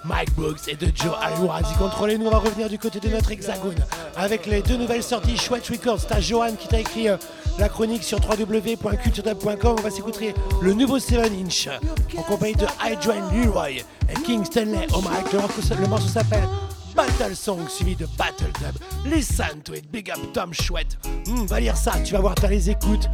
[0.07, 1.75] Mike Brooks et de Joe Alwazi.
[1.79, 3.77] Contrôlez-nous, on va revenir du côté de notre hexagone
[4.17, 6.07] avec les deux nouvelles sorties Chouette Records.
[6.07, 7.19] T'as Johan qui t'a écrit euh,
[7.59, 9.77] la chronique sur www.culturedub.com.
[9.79, 10.33] On va s'écouter
[10.63, 11.69] le nouveau 7 inch
[12.17, 15.31] en compagnie de Hydra Leroy et King Stanley au mic.
[15.31, 16.49] Le morceau, le morceau s'appelle
[16.97, 19.13] Battle Song suivi de Battle Dub.
[19.13, 20.97] Listen to it, big up Tom Chouette.
[21.27, 23.11] Hmm, va lire ça, tu vas voir, t'as les écoutes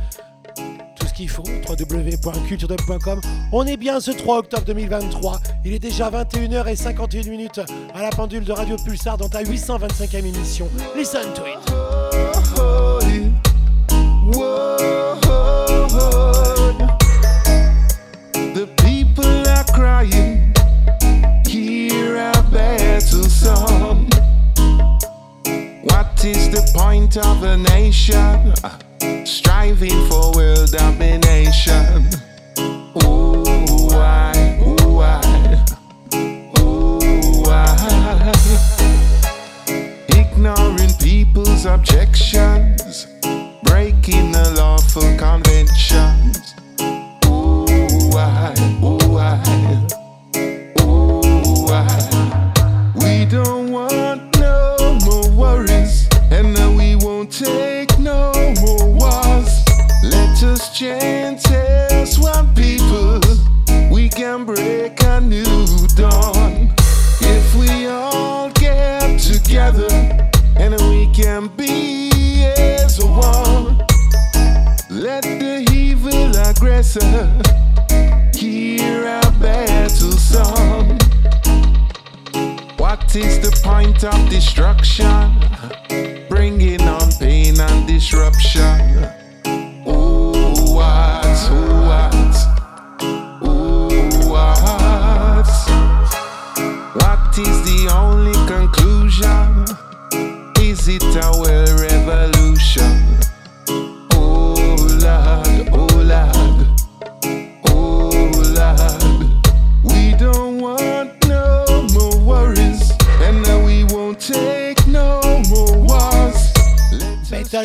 [1.18, 1.30] qu'il.
[3.52, 5.40] On est bien ce 3 octobre 2023.
[5.64, 7.60] Il est déjà 21h51 minutes
[7.94, 10.68] à la pendule de Radio Pulsar dans ta 825e émission.
[10.96, 11.58] Listen to it.
[18.54, 20.52] The people are crying.
[21.46, 24.08] Hear a battle song.
[25.84, 28.54] What is the point of a nation?
[29.24, 32.08] Striving for world domination?
[33.02, 33.44] Ooh,
[33.90, 34.32] why?
[34.62, 35.64] Ooh, why?
[36.58, 36.98] Ooh,
[37.44, 38.32] why?
[40.08, 43.06] Ignoring people's objections,
[43.64, 45.47] breaking the lawful conventions.
[78.34, 80.98] Hear a battle song.
[82.76, 85.37] What is the point of destruction?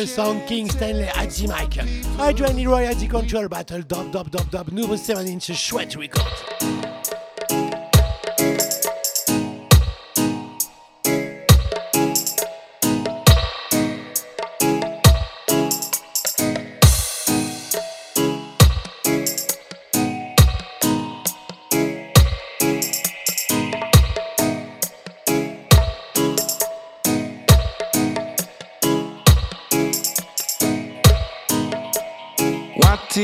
[0.06, 1.74] Song King Stanley Adji Mike.
[2.16, 4.72] Hydra Leroy Adji Control Battle Dub Dub Dub Dub.
[4.72, 6.93] Nouveau 7 inch chouette record.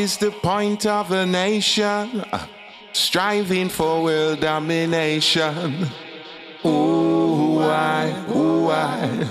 [0.00, 2.24] Is the point of a nation
[2.92, 5.86] striving for world domination?
[6.64, 8.24] Ooh, why?
[8.34, 9.28] Ooh, why?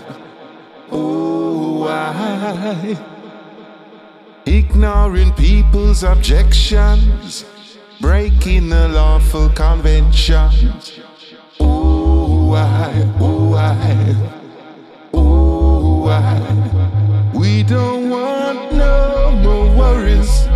[0.93, 2.95] Ooh, why?
[4.45, 7.45] Ignoring people's objections,
[7.99, 10.99] breaking the lawful conventions.
[11.59, 12.91] Ooh, why?
[13.19, 14.15] Ooh, why?
[15.15, 17.31] Ooh, why?
[17.33, 20.48] We don't want no more worries.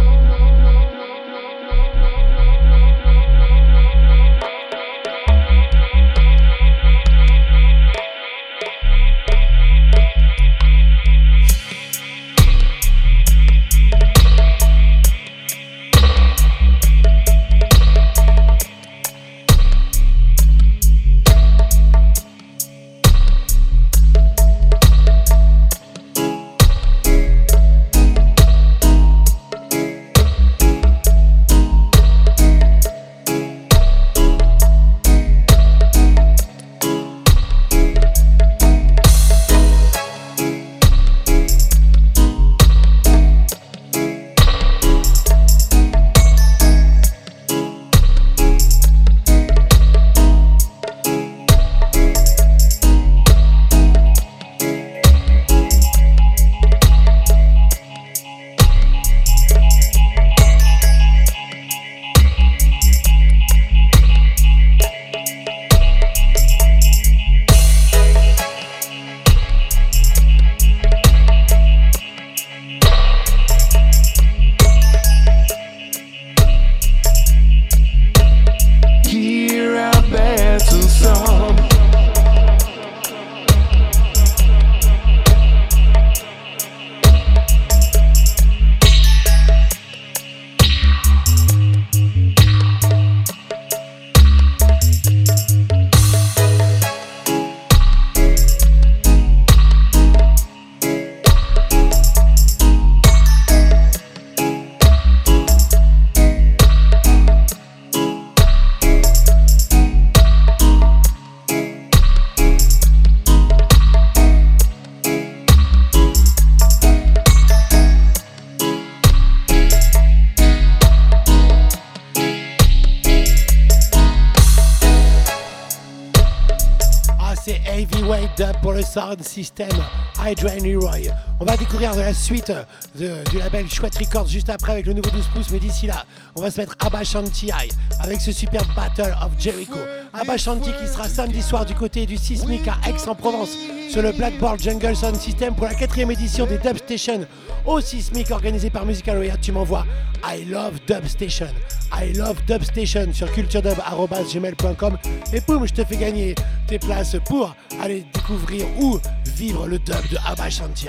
[132.41, 136.05] De- du label Chouette Records juste après avec le nouveau 12 pouces, mais d'ici là,
[136.35, 137.51] on va se mettre Abba Shanti
[137.99, 139.77] avec ce superbe Battle of Jericho.
[140.13, 143.51] Abba Shanti qui sera samedi soir du côté du Sismic à Aix-en-Provence
[143.91, 147.25] sur le Blackboard Jungle Sound System pour la quatrième édition des Dub Station
[147.65, 149.35] au Sismic organisé par Musical Riot.
[149.41, 149.85] Tu m'envoies
[150.25, 151.47] I love Dub Station.
[151.95, 154.97] I love Dub Station sur culturedub.gmail.com
[155.33, 156.33] et boum, je te fais gagner
[156.67, 158.99] tes places pour aller découvrir ou
[159.35, 160.87] vivre le dub de Abba Shanti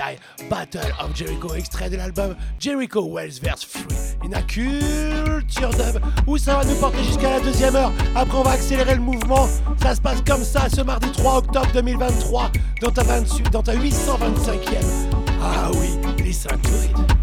[0.49, 3.85] Battle of Jericho, extrait de l'album Jericho Wells vs Free.
[4.33, 7.91] A culture dub où ça va nous porter jusqu'à la deuxième heure?
[8.15, 9.47] Après, on va accélérer le mouvement.
[9.81, 13.75] Ça se passe comme ça ce mardi 3 octobre 2023 dans ta, 28, dans ta
[13.75, 15.15] 825e.
[15.41, 17.14] Ah oui, listen to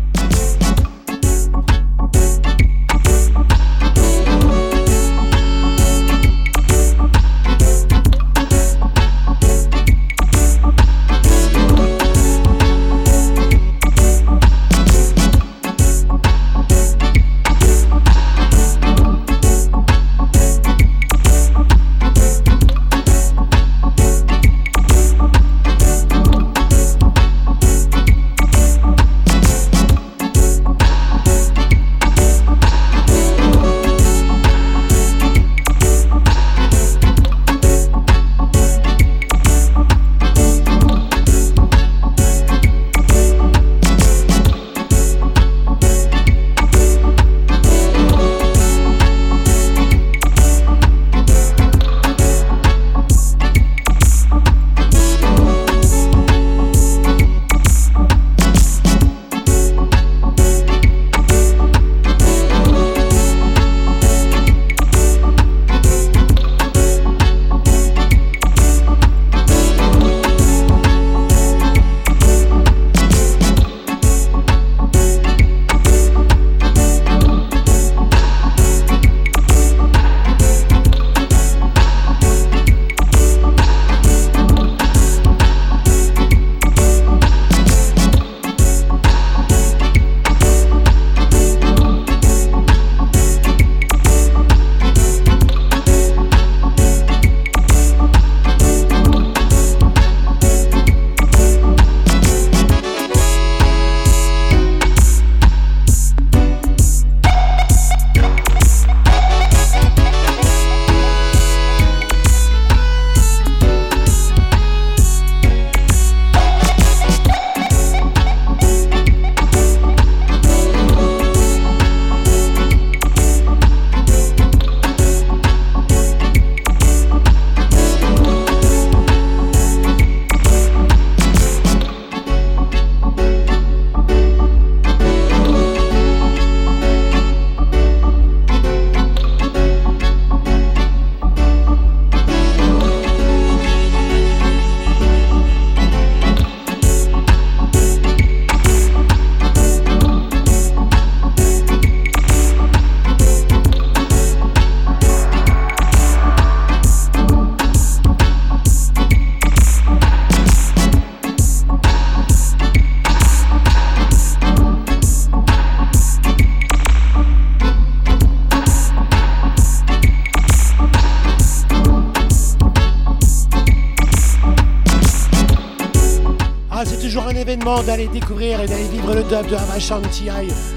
[178.08, 180.28] découvrir et d'aller vivre le dub de Havashanti.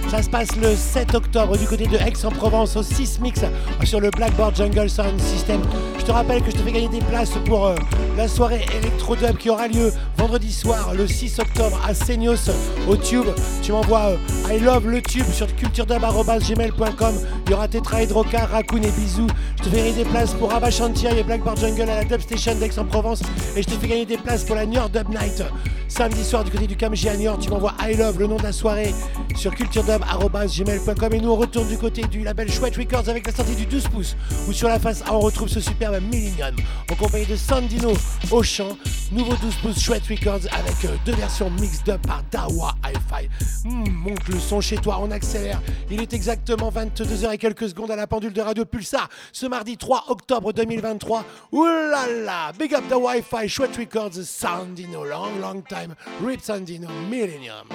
[0.09, 3.41] Ça se passe le 7 octobre du côté de Aix-en-Provence au 6 Mix
[3.83, 5.61] sur le Blackboard Jungle Sound System.
[5.99, 7.75] Je te rappelle que je te fais gagner des places pour euh,
[8.17, 12.49] la soirée Electro Dub qui aura lieu vendredi soir le 6 octobre à Seignos
[12.87, 13.27] au Tube.
[13.61, 17.15] Tu m'envoies euh, I love le Tube sur culturedub.gmail.com.
[17.45, 19.27] Il y aura Tetra Hydrocar, Raccoon et Bisous.
[19.57, 22.55] Je te fais gagner des places pour Havashanti et Blackboard Jungle à la Dub Station
[22.55, 23.21] d'Aix-en-Provence.
[23.55, 25.43] Et je te fais gagner des places pour la New Dub Night.
[25.87, 28.43] Samedi soir du côté du Camji à Niort, tu m'envoies I Love, le nom de
[28.43, 28.93] la soirée,
[29.35, 33.55] sur culturedub.gmail.com et nous on retourne du côté du label Chouette Records avec la sortie
[33.55, 34.15] du 12 pouces
[34.47, 36.55] où sur la face A on retrouve ce superbe Millennium
[36.91, 37.93] en compagnie de Sandino
[38.31, 38.77] au chant,
[39.11, 43.29] nouveau 12 pouces Chouette Records avec euh, deux versions mixed up par Dawa Hi-Fi.
[43.67, 45.61] Hmm, monte le son chez toi, on accélère.
[45.91, 49.77] Il est exactement 22h et quelques secondes à la pendule de Radio Pulsar ce mardi
[49.77, 51.23] 3 octobre 2023.
[51.51, 55.74] Ouh là là, big up the Wi-Fi, Chouette Records, Sandino, long long time,
[56.21, 57.67] Rip Sandino, Millennium.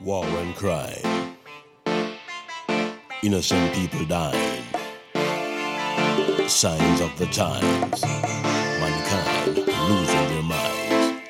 [0.00, 1.36] War and crime.
[3.24, 4.62] Innocent people dying.
[6.46, 8.02] Signs of the times.
[8.80, 11.22] Mankind losing their minds.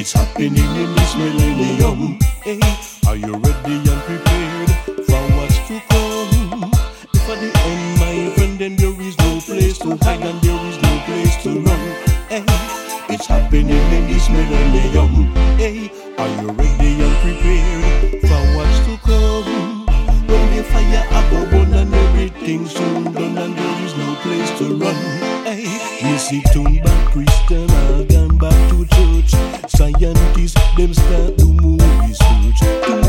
[0.00, 2.18] It's happening in this millennium.
[2.42, 2.60] Hey,
[3.06, 4.70] are you ready and prepared
[5.04, 6.72] for what's to come?
[7.12, 7.97] If at the end,
[9.78, 11.78] place to hide and there is no place to run.
[12.28, 12.44] Hey,
[13.08, 15.32] it's happening in this millennium.
[15.56, 19.86] Hey, are you ready and prepared for what's to come?
[20.26, 24.58] When the fire a go burn and everything soon done and there is no place
[24.58, 24.96] to run.
[25.46, 29.32] Eh, hey, we see turn back Christian all gone back to church.
[29.70, 33.07] Scientists them start to move research.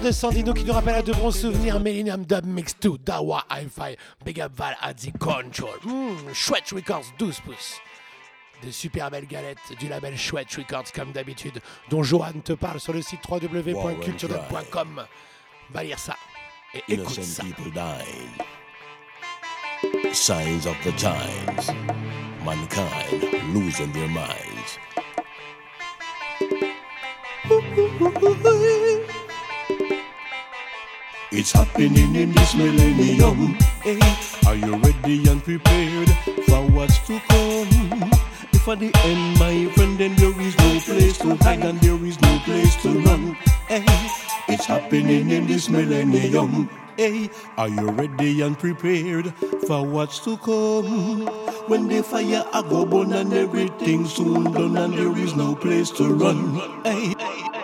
[0.00, 1.80] Voix de Sandino qui nous rappelle à de bons souvenirs.
[1.80, 5.76] Millennium Dub Mix 2, Dawa Hi-Fi, Big Up Val at the Control.
[5.84, 7.80] Hmm, Chouette Records 12 pouces.
[8.62, 12.92] De super belles galettes du label Chouette Records, comme d'habitude, dont Johan te parle sur
[12.92, 15.06] le site www.culturedub.com.
[15.70, 16.16] Va lire ça
[16.74, 17.42] et écoute ça.
[17.42, 18.28] Innocent people dying.
[20.12, 21.70] Signs of the times.
[22.44, 23.22] Mankind
[23.54, 24.78] losing their minds.
[31.38, 33.58] It's happening in this millennium.
[33.82, 34.00] Hey,
[34.46, 36.08] are you ready and prepared
[36.48, 38.10] for what's to come?
[38.54, 42.02] If at the end, my friend, then there is no place to hide and there
[42.06, 43.34] is no place to run.
[43.68, 43.84] Hey,
[44.48, 46.70] it's happening in this millennium.
[46.96, 47.28] Hey,
[47.58, 49.34] are you ready and prepared
[49.66, 51.26] for what's to come?
[51.68, 55.90] When the fire a go burn and everything soon done and there is no place
[56.00, 56.82] to run.
[56.82, 57.55] Hey.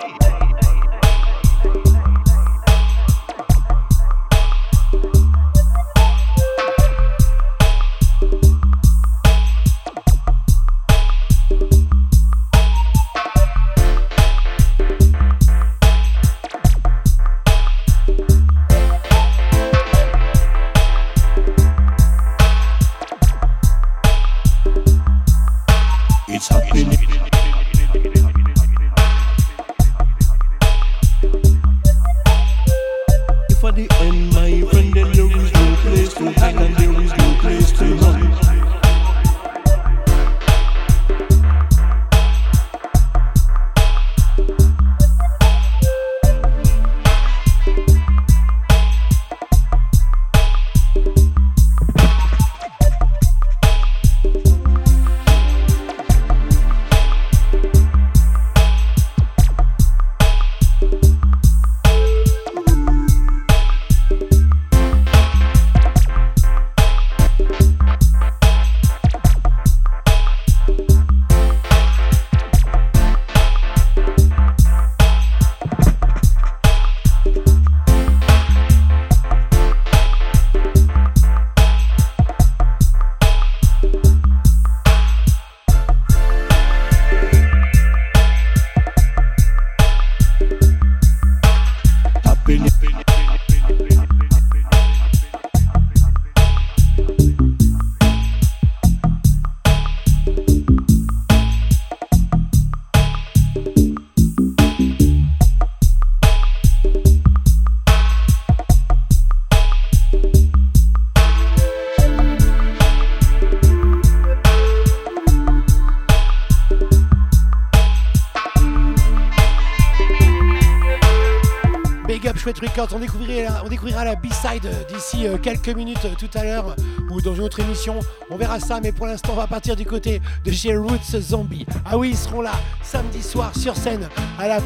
[125.63, 126.77] Quelques minutes euh, tout à l'heure
[127.11, 128.01] ou dans une autre émission.
[128.31, 131.67] On verra ça, mais pour l'instant, on va partir du côté de chez Roots Zombie.
[131.85, 132.53] Ah oui, ils seront là
[132.83, 134.09] samedi soir sur scène
[134.39, 134.59] à la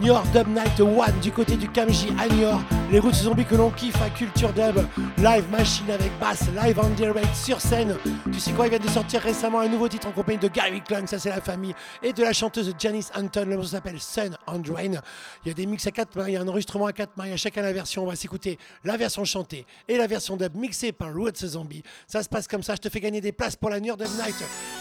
[0.00, 2.62] Niort Dub Night One du côté du Kamji à Niort.
[2.92, 4.76] Les routes zombies que l'on kiffe à Culture Dub.
[5.18, 7.96] Live machine avec basse, live en direct sur scène.
[8.32, 10.80] Tu sais quoi, il vient de sortir récemment un nouveau titre en compagnie de Gary
[10.82, 13.44] Klung, ça c'est la famille, et de la chanteuse Janice Anton.
[13.48, 15.00] Le morceau s'appelle Sun on Drain.
[15.44, 17.16] Il y a des mix à 4 mains, il y a un enregistrement à 4
[17.16, 18.04] mains, il y a chacun la version.
[18.04, 21.82] On va s'écouter la version chantée et la version dub mixée par Roots Zombie.
[22.06, 23.98] Ça se passe comme ça, je te fais gagner des places pour la New York
[23.98, 24.36] Dub Night.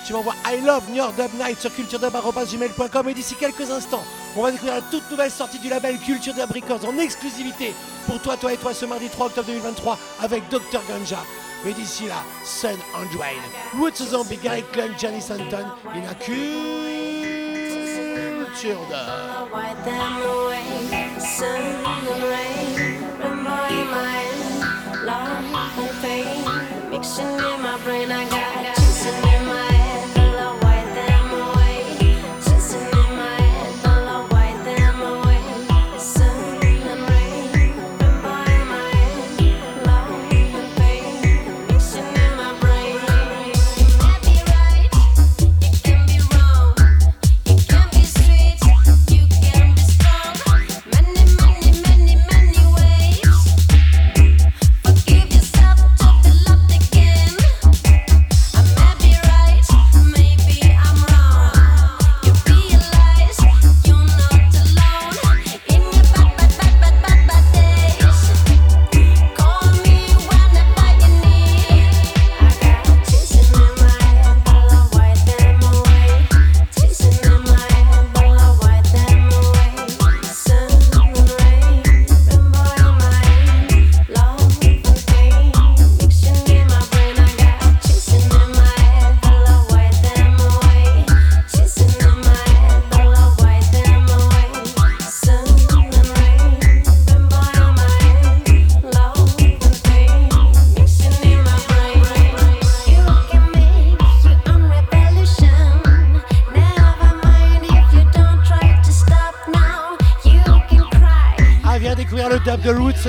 [0.05, 4.03] Tu m'envoies I love New York Dub Night sur culturedub.gmail.com et d'ici quelques instants,
[4.37, 7.73] on va découvrir la toute nouvelle sortie du label Culture Dub Records en exclusivité
[8.05, 11.19] pour toi, toi et toi ce mardi 3 octobre 2023 avec Dr Ganja.
[11.63, 13.41] Mais d'ici là, Sun on Drain.
[13.77, 16.35] Roots Zombie, Gary Klung, Janice Anton, in a culture
[18.89, 19.25] dub.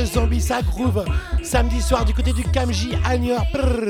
[0.05, 0.61] Zombie, ça.
[1.43, 3.47] Samedi soir du côté du Kamji à New York.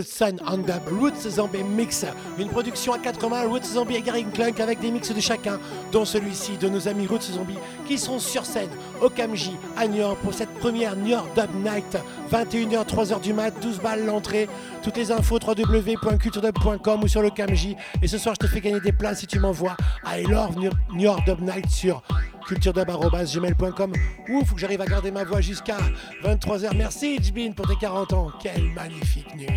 [0.07, 2.05] Sun on Dub, Roots Zombie Mix.
[2.39, 5.59] Une production à 80, Roots Zombie et Gary Clunk avec des mix de chacun,
[5.91, 8.69] dont celui-ci de nos amis Roots Zombie qui sont sur scène
[9.03, 11.97] au Kamji à New York pour cette première New York Dub Night.
[12.31, 14.49] 21h, 3h du mat, 12 balles l'entrée.
[14.83, 17.77] Toutes les infos www.culturedub.com ou sur le Kamji.
[18.03, 19.77] Et ce soir, je te fais gagner des places si tu m'envoies
[20.07, 20.71] I love New
[21.01, 22.03] York Dub Night sur
[22.47, 23.93] culturedub.gmail.com
[24.31, 25.79] ou faut que j'arrive à garder ma voix jusqu'à
[26.25, 26.77] 23h.
[26.77, 28.33] Merci Jbin pour tes 40 ans.
[28.41, 29.49] Quelle magnifique nuit.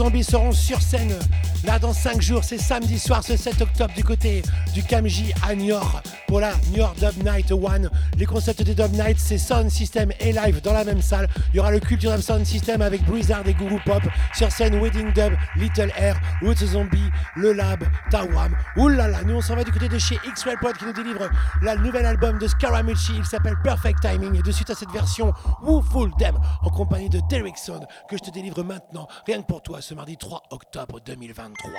[0.00, 1.14] Zombies seront sur scène
[1.62, 2.42] là dans 5 jours.
[2.42, 4.40] C'est samedi soir, ce 7 octobre, du côté
[4.72, 7.90] du Kamji à Niort pour la Niort Dub Night One.
[8.16, 11.28] Les concepts des Dub Nights, c'est Sound System et Live dans la même salle.
[11.52, 14.02] Il y aura le Culture Sound System avec Blizzard et Guru Pop.
[14.34, 18.56] Sur scène, Wedding Dub, Little Air, Roots Zombie, Le Lab, Tawam.
[18.76, 21.28] Oulala, nous on s'en va du côté de chez X-Well Pod qui nous délivre
[21.62, 23.12] le nouvel album de Scaramucci.
[23.16, 24.34] Il s'appelle Perfect Timing.
[24.36, 28.22] Et de suite à cette version, Woo Full Them en compagnie de Derrickson que je
[28.22, 31.70] te délivre maintenant, rien que pour toi, ce mardi 3 octobre 2023.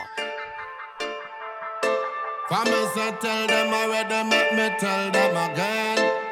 [2.47, 6.30] Promise I tell them already, make me tell them again.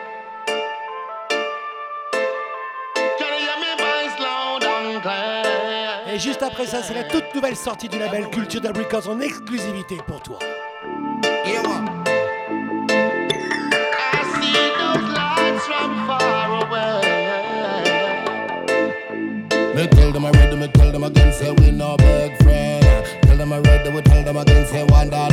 [6.11, 9.97] Et juste après ça, c'est la toute nouvelle sortie du label Culture d'Abricots en exclusivité
[10.07, 10.39] pour toi.
[20.21, 21.01] I read them, tell them.
[23.21, 25.29] Tell them I read them, tell them say wanda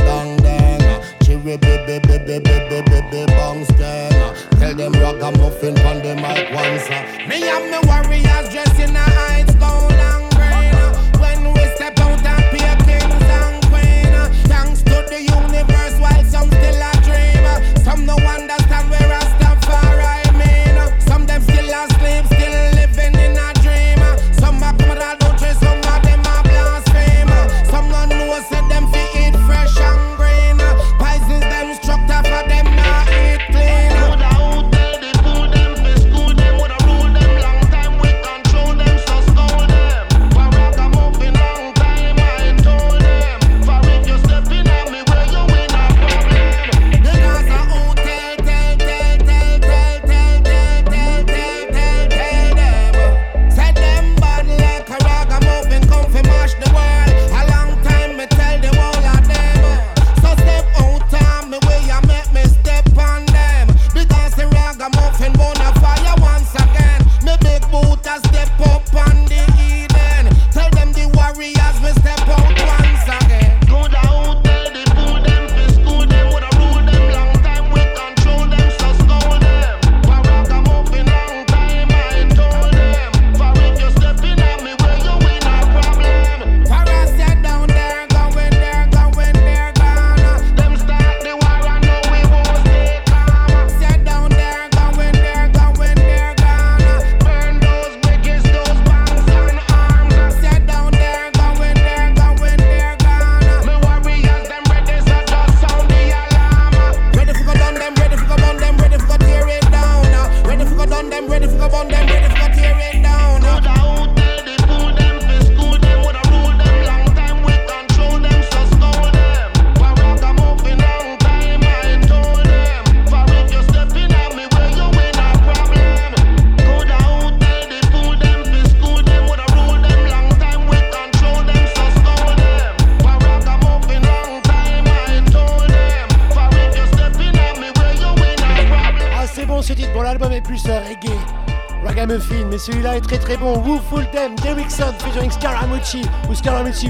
[8.79, 10.26] in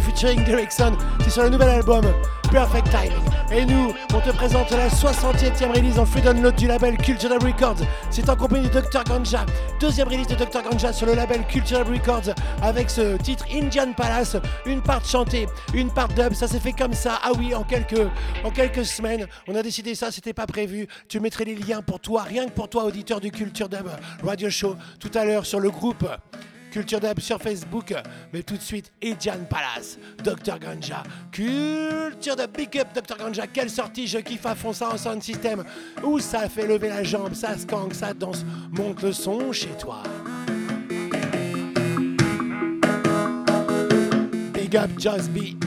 [0.00, 0.92] Featuring Derrickson.
[1.22, 2.04] C'est sur le nouvel album
[2.50, 3.36] Perfect Timing.
[3.50, 7.84] Et nous, on te présente la 60e release en free download du label Cultural Records.
[8.10, 9.44] C'est en compagnie de Dr Ganja.
[9.80, 14.36] Deuxième release de Dr Ganja sur le label Cultural Records avec ce titre Indian Palace.
[14.64, 16.34] Une part chantée, une part dub.
[16.34, 17.18] Ça s'est fait comme ça.
[17.22, 18.08] Ah oui, en quelques,
[18.44, 20.10] en quelques semaines, on a décidé ça.
[20.10, 20.86] C'était pas prévu.
[21.08, 23.88] Tu mettrais les liens pour toi, rien que pour toi, auditeur du Culture Dub
[24.24, 26.06] Radio Show, tout à l'heure sur le groupe.
[26.76, 27.94] Culture Dub sur Facebook,
[28.34, 33.70] mais tout de suite, Indian Palace, Dr Ganja, Culture Dub, Big Up, Dr Ganja, quelle
[33.70, 35.64] sortie, je kiffe à fond ça en sound system,
[36.04, 40.02] où ça fait lever la jambe, ça skank, ça danse, monte le son chez toi.
[44.52, 45.65] Big Up Just Be.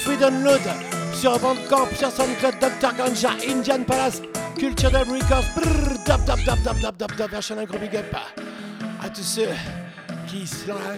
[0.00, 0.60] Free download
[1.12, 4.22] sur Bandcamp, sur SoundCloud, Dr Ganja, Indian Palace,
[4.58, 8.14] Culture Dub Records, brrr, dub dub dub dub dub dub version un gros big up
[9.02, 9.48] à tous ceux
[10.26, 10.48] qui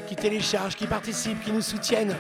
[0.07, 2.15] qui téléchargent, qui participent, qui nous soutiennent.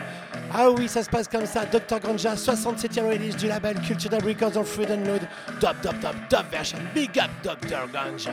[0.53, 1.65] Ah oui, ça se passe comme ça.
[1.67, 5.23] Dr Ganja, 67e release du label Culture Dub Records en free download.
[5.61, 8.33] Dub dub dub dub version big up Dr Ganja.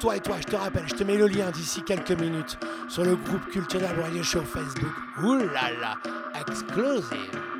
[0.00, 2.58] Toi et toi, je te rappelle, je te mets le lien d'ici quelques minutes
[2.88, 4.92] sur le groupe Culture Radio Show Facebook.
[5.22, 5.98] Ouh là là,
[6.40, 7.59] exclusive.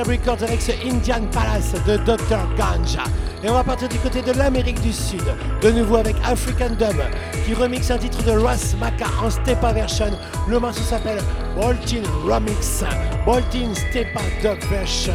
[0.00, 3.04] Records avec ce Indian Palace de Dr Ganja.
[3.44, 5.24] Et on va partir du côté de l'Amérique du Sud,
[5.60, 6.96] de nouveau avec African Dub
[7.44, 10.10] qui remixe un titre de Ross Maka en Stepa version.
[10.48, 11.18] Le morceau s'appelle
[11.54, 12.84] Boltin Remix.
[13.26, 15.12] Boltin Stepa Dub version.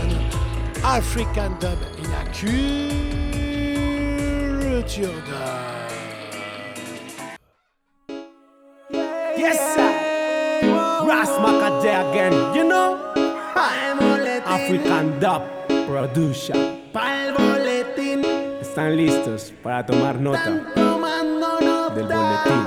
[0.84, 2.26] African Dub in a
[4.84, 5.47] Culture.
[15.98, 16.56] Production.
[16.94, 18.22] Pa'l boletín,
[18.62, 21.96] Están listos para tomar nota tomando nota.
[21.96, 22.64] del boletín.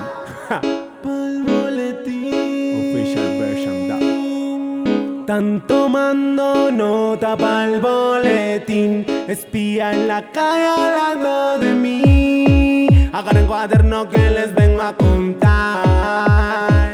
[0.49, 0.61] Ja.
[1.05, 2.91] Pa'l boletín.
[2.91, 5.21] Official version Dub.
[5.21, 9.07] Están tomando nota pa'l boletín.
[9.29, 12.89] Espía en la calle hablando de mí.
[13.13, 16.90] Agarren cuaderno que les vengo a contar.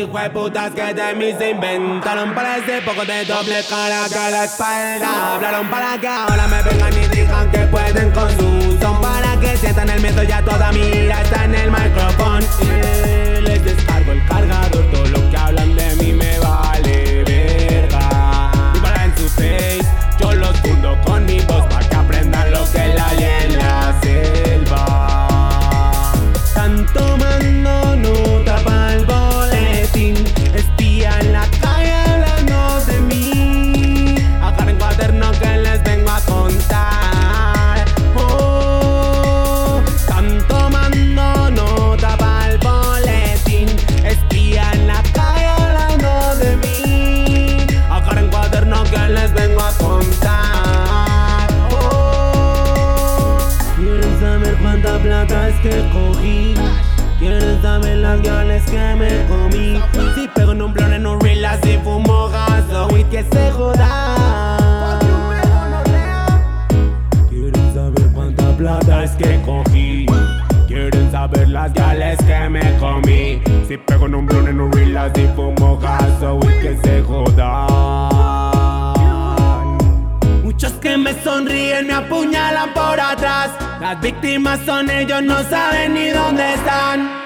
[0.00, 2.34] Todos estos hijos de putas que de mí se inventaron.
[2.34, 5.34] Para ese poco de doble cara que la espalda.
[5.34, 9.00] Hablaron para que ahora me vengan y digan que pueden con su son.
[9.00, 12.46] Para que sientan el miedo ya toda mi ira está en el micrófono.
[12.60, 18.50] Y les descargo el cargador Todo lo que hablan de mí me vale verga.
[18.74, 19.80] Y para en su face
[20.18, 23.49] yo los fundo con mi voz Para que aprendan lo que la alienation
[55.62, 56.54] que cogí.
[57.18, 59.80] Quieren saber las gales que me comí.
[60.14, 64.98] Si pego en un blon en un reel así fumo gaso y que se joda.
[67.28, 70.06] Quieren saber cuánta plata es que cogí.
[70.66, 73.42] Quieren saber las gales que me comí.
[73.68, 78.19] Si pego en un blon en un reel así fumo gaso y que se joda.
[81.10, 83.50] Me sonríen me apuñalan por atrás.
[83.80, 87.19] Las víctimas son ellos, no saben ni dónde están.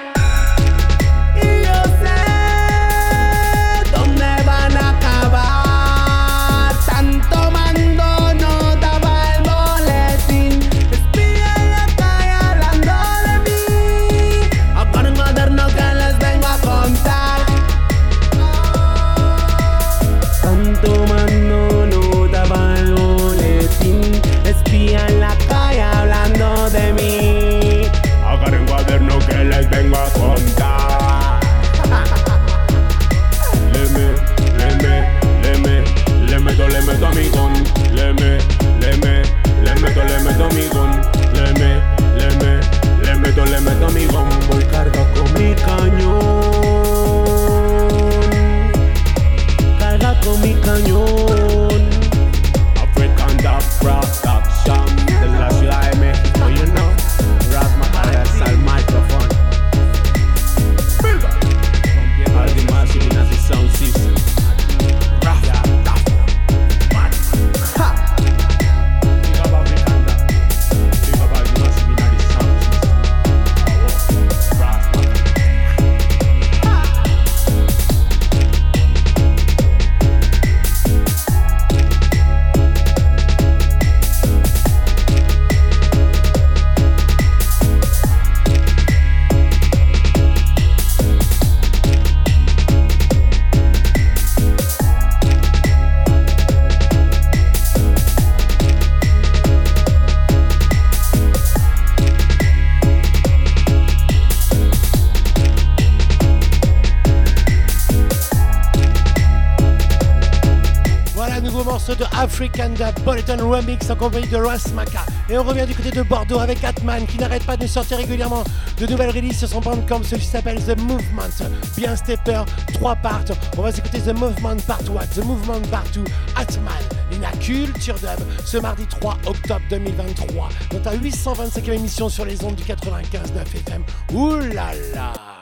[112.55, 115.05] Dub Bulletin Remix en compagnie de Ross Maka.
[115.29, 118.45] Et on revient du côté de Bordeaux avec Atman qui n'arrête pas de sortir régulièrement
[118.79, 120.01] de nouvelles releases sur son bandcamp.
[120.03, 121.51] Celui-ci s'appelle The Movement.
[121.75, 123.25] Bien stepper, 3 parts.
[123.57, 126.05] On va s'écouter The Movement Part 1, The Movement Part 2,
[126.37, 126.73] Atman.
[127.11, 132.41] Il a Culture Dub ce mardi 3 octobre 2023 dans ta 825e émission sur les
[132.45, 133.83] ondes du 95 9 FM.
[134.13, 135.34] Ouh là là!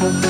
[0.00, 0.29] Listen,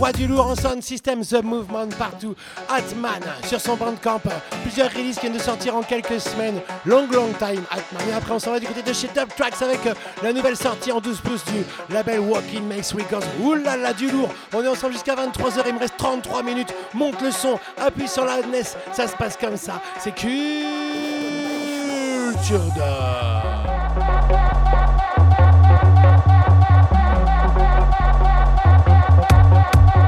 [0.00, 2.34] envoie du lourd en sound system The Movement partout.
[2.70, 4.22] Atman sur son bandcamp.
[4.62, 6.58] Plusieurs releases viennent de sortir en quelques semaines.
[6.86, 8.08] Long long time Atman.
[8.08, 10.56] Et après on s'en va du côté de chez Dub Tracks avec euh, la nouvelle
[10.56, 11.62] sortie en 12 pouces du
[11.92, 13.26] label Walking Makes Records.
[13.62, 14.30] Là du lourd.
[14.54, 16.72] On est ensemble jusqu'à 23h, il me reste 33 minutes.
[16.94, 18.62] Monte le son, appuie sur la NES,
[18.94, 19.82] ça se passe comme ça.
[19.98, 20.30] C'est culture
[22.74, 23.29] d'or.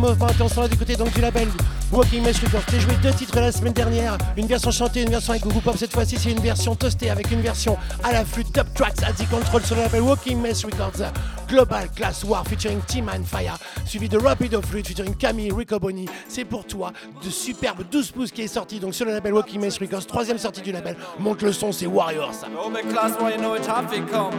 [0.00, 0.42] The.
[0.42, 1.48] On s'en va du côté donc du label
[1.90, 2.62] Walking Mesh Records.
[2.70, 5.76] J'ai joué deux titres la semaine dernière, une version chantée, une version avec Google Pop.
[5.76, 9.12] Cette fois-ci, c'est une version toastée avec une version à la flûte Top Tracks à
[9.24, 11.10] Control sur le label Walking Mesh Records.
[11.48, 13.56] Global Class War featuring Team and Fire,
[13.86, 16.06] suivi de Rapido Flute featuring Camille Riccoboni.
[16.28, 16.92] C'est pour toi
[17.24, 20.06] de superbe 12 pouces qui est sorti donc sur le label Walking Mesh Records.
[20.06, 20.96] Troisième sortie du label.
[21.18, 22.44] Monte le son, c'est Warriors.
[22.64, 24.34] Over class, why you know it's happy come?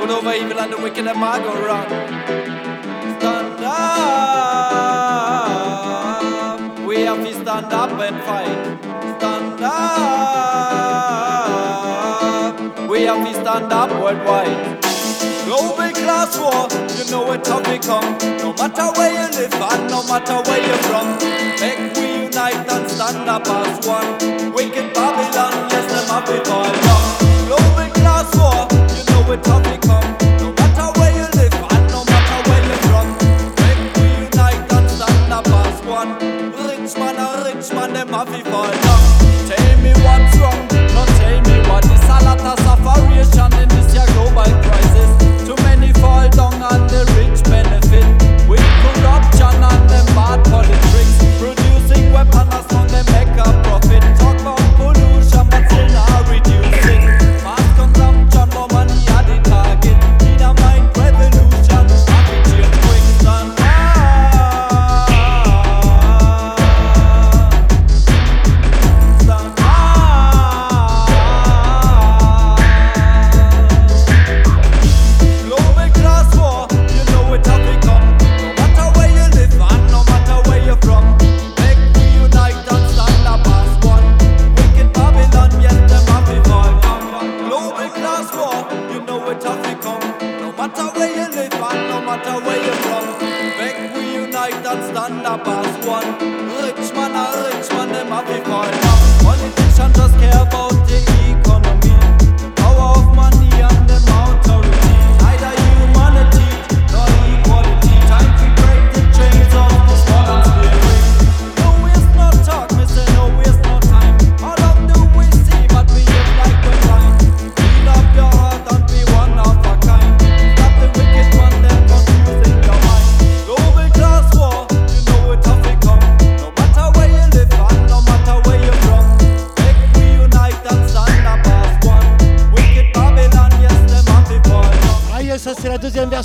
[0.00, 2.73] Good over evil and the wicked and my go run.
[7.54, 8.80] Stand up and fight.
[9.18, 9.78] Stand up.
[12.90, 14.82] We have to stand up worldwide.
[15.44, 16.68] Global class war,
[16.98, 18.18] you know it how we come.
[18.38, 21.06] No matter where you live and no matter where you're from.
[21.60, 24.18] Make we unite and stand up as one.
[24.52, 26.72] Wicked Babylon, yes, them have it all.
[27.46, 28.66] Global class war,
[28.96, 29.83] you know it how we come.
[38.42, 38.83] Carnival.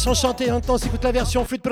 [0.09, 0.51] Version chantée.
[0.51, 1.63] Maintenant, on s'écoute la version flûte.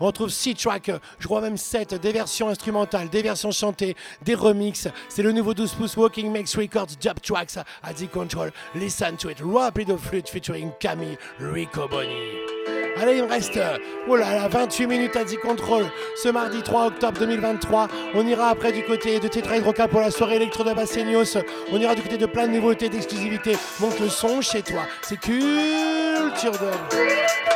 [0.00, 4.34] On trouve 6 tracks, je crois même 7, des versions instrumentales, des versions chantées, des
[4.34, 4.88] remixes.
[5.08, 8.52] C'est le nouveau 12 pouces Walking Makes Records Job Tracks à The Control.
[8.74, 9.38] Listen to it.
[9.42, 12.61] Rapido Flute featuring Camille Riccoboni.
[13.02, 13.58] Allez, il me reste
[14.06, 17.88] oh là là, 28 minutes à The Control ce mardi 3 octobre 2023.
[18.14, 21.36] On ira après du côté de Tetra Hydroca pour la soirée électro de Bassenios.
[21.72, 23.56] On ira du côté de plein de nouveautés, d'exclusivités.
[23.80, 24.82] Monte le son chez toi.
[25.02, 27.51] C'est Culture Dub.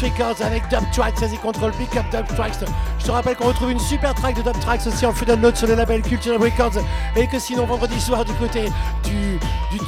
[0.00, 2.64] Records avec Dub Tracks, vas-y contrôle, pick up Dub Tracks.
[2.98, 5.56] Je te rappelle qu'on retrouve une super track de Dub Tracks aussi en free download
[5.56, 6.82] sur le label Culture Records
[7.14, 8.64] et que sinon vendredi soir du côté
[9.04, 9.38] du,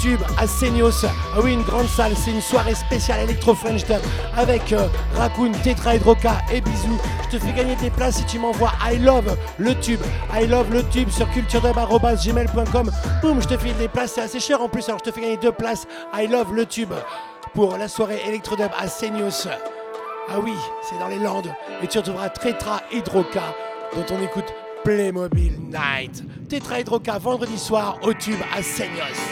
[0.01, 4.01] tube à Seignos, ah oui, une grande salle, c'est une soirée spéciale Electro French Dub
[4.37, 4.87] avec euh,
[5.17, 6.99] Raccoon, Tetra Hydroca et Bisous.
[7.25, 10.01] Je te fais gagner tes places si tu m'envoies I love le tube,
[10.33, 12.91] I love le tube sur culturedub.gmail.com.
[13.23, 15.23] Boum, je te file des places, c'est assez cher en plus, alors je te fais
[15.23, 16.93] gagner deux places I love le tube
[17.55, 19.49] pour la soirée Electrodub à Seignos.
[20.31, 20.53] Ah oui,
[20.83, 21.55] c'est dans les Landes.
[21.83, 23.55] Et tu retrouveras Tetra Hydroca,
[23.95, 24.53] dont on écoute
[24.85, 26.23] Playmobil Night.
[26.49, 29.28] Tetra Hydroca, vendredi soir, au tube à Seignos.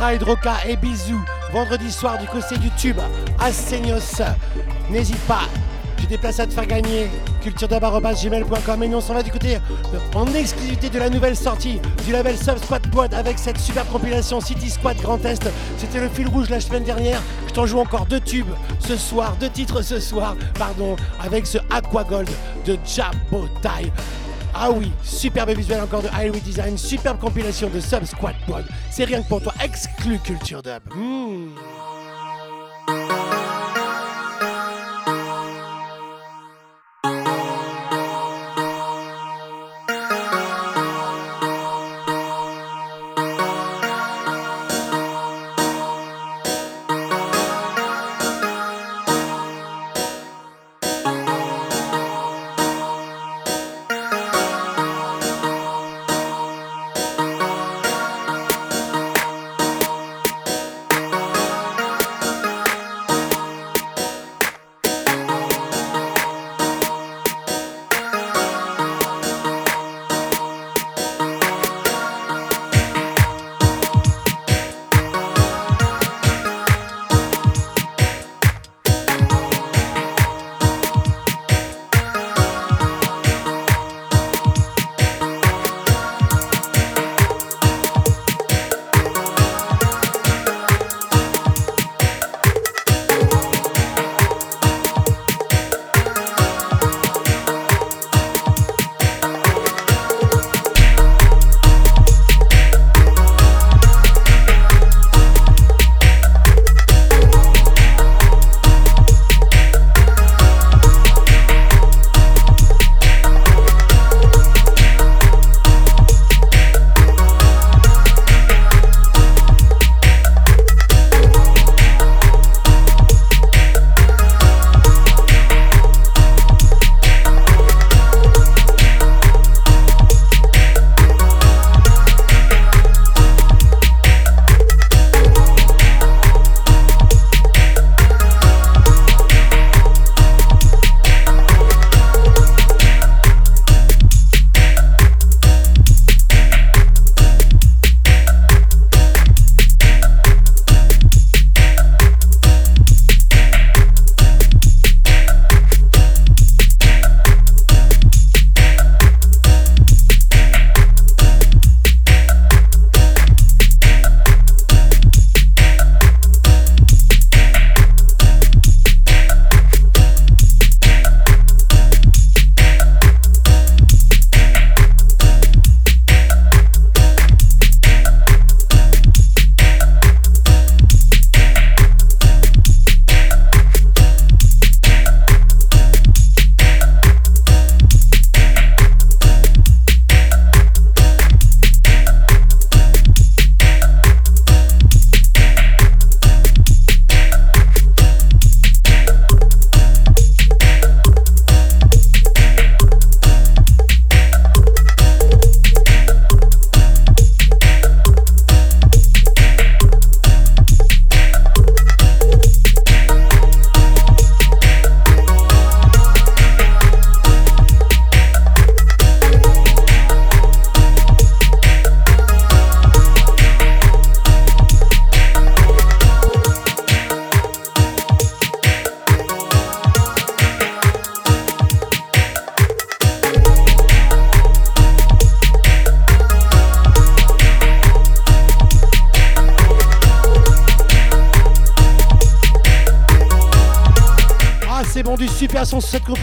[0.00, 1.24] Hydroca et Bisous.
[1.52, 2.98] Vendredi soir du côté du tube
[3.38, 4.22] à Seignos.
[4.90, 5.42] N'hésite pas,
[5.96, 7.08] tu déplaces à te faire gagner.
[7.42, 9.58] culturedub.gmail.com et nous on s'en va du côté
[10.14, 14.40] en exclusivité de la nouvelle sortie du label Sub Squad Pod avec cette super compilation
[14.40, 15.48] City Squad Grand Est.
[15.78, 17.22] C'était le fil rouge la semaine dernière.
[17.46, 21.58] Je t'en joue encore deux tubes ce soir, deux titres ce soir, pardon, avec ce
[21.70, 22.30] Aqua Gold
[22.66, 23.92] de Jabotai.
[24.56, 28.64] Ah oui, superbe visuel encore de Highway Design, superbe compilation de Sub Squad Pod.
[28.90, 30.80] C'est rien que pour toi, exclu Culture Dub.
[30.94, 31.48] Hmm.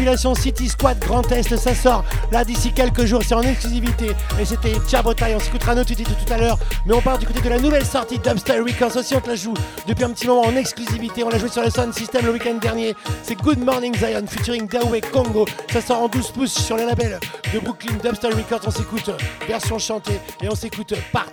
[0.01, 1.55] Compilation City Squad Grand Est.
[1.55, 4.07] Ça sort là d'ici quelques jours, c'est en exclusivité.
[4.39, 6.57] Et c'était Chabotai, on s'écoutera notre titre tout à l'heure.
[6.87, 9.35] Mais on part du côté de la nouvelle sortie Dubstyle Records aussi, on te la
[9.35, 9.53] joue
[9.87, 11.23] depuis un petit moment en exclusivité.
[11.23, 12.95] On l'a joué sur le Sound System le week-end dernier.
[13.21, 15.45] C'est Good Morning Zion featuring Dawei Congo.
[15.71, 17.19] Ça sort en 12 pouces sur le label
[17.53, 18.61] de Brooklyn Dubstyle Records.
[18.65, 19.11] On s'écoute
[19.47, 21.27] version chantée et on s'écoute part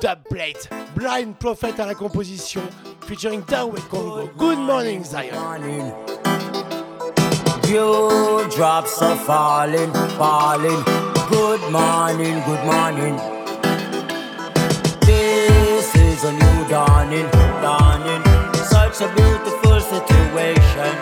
[0.00, 0.70] Dubplate.
[0.94, 2.60] Blind Prophet à la composition
[3.08, 4.30] featuring Dawei Congo.
[4.38, 6.09] Good Morning Zion.
[7.70, 10.82] Drops are falling, falling.
[11.30, 13.14] Good morning, good morning.
[15.06, 17.30] This is a new dawning,
[17.62, 18.24] dawning.
[18.64, 20.92] Such a beautiful situation.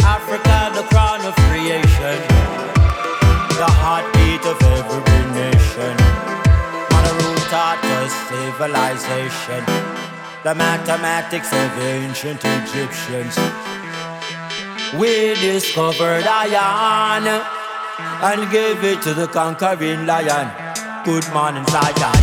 [0.00, 2.18] Africa, the crown of creation.
[3.60, 5.94] The heartbeat of every nation.
[6.88, 9.62] Mother Root taught us civilization.
[10.42, 13.36] The mathematics of ancient Egyptians.
[14.94, 17.26] We discovered iron
[18.22, 20.50] and gave it to the conquering lion.
[21.04, 22.17] Good morning, Zion.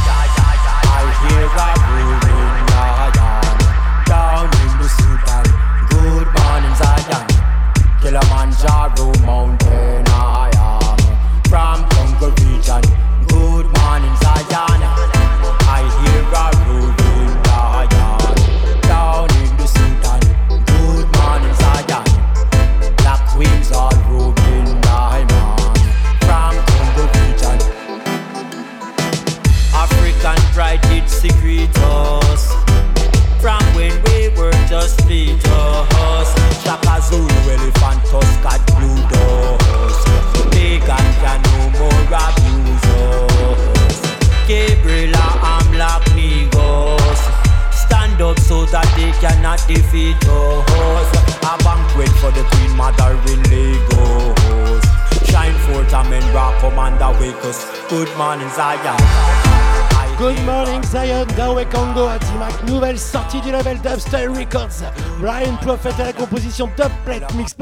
[63.46, 64.84] Du label Dubstyle Records.
[65.20, 67.56] Brian Prophet à la composition Dubplate Mix.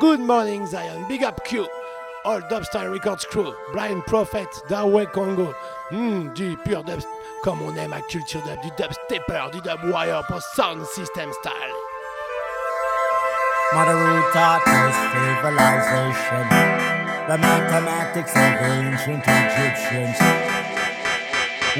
[0.00, 1.66] Good Morning Zion, Big Up Q.
[2.24, 5.54] All Dubstyle Records crew, Brian Prophet, Dawei Congo.
[5.90, 7.00] Hmm, du pur dub,
[7.44, 11.74] comme on aime à Culture Dub, du dubstepper, du dub wire pour Sound System Style.
[13.74, 16.48] Mother us civilization,
[17.28, 20.18] the mathematics of ancient Egyptians.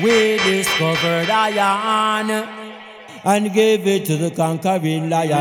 [0.03, 2.66] We discovered iron
[3.27, 5.37] and gave it to the conquering lion.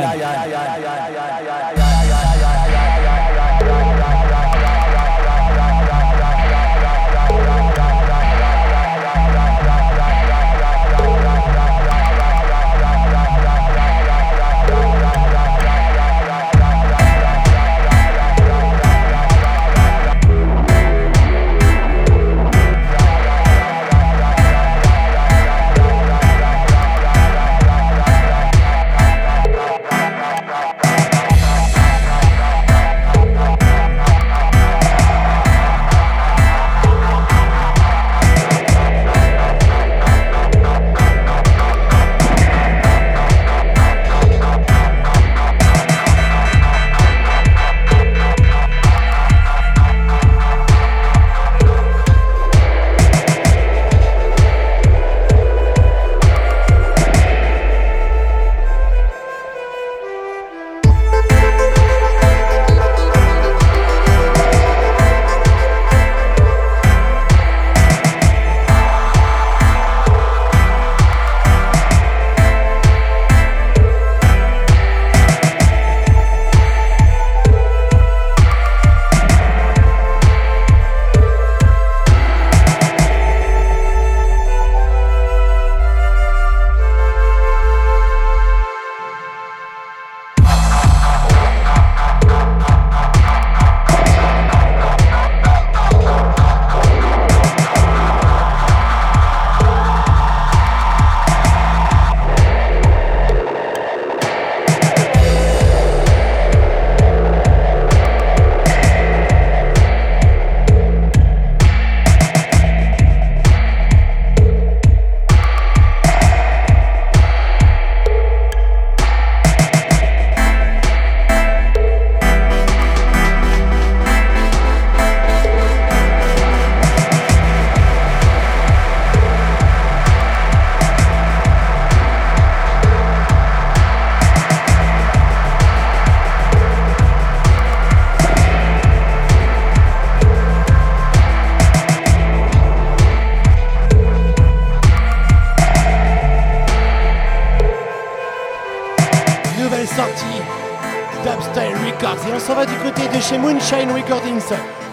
[153.30, 154.44] Chez Moonshine Recordings,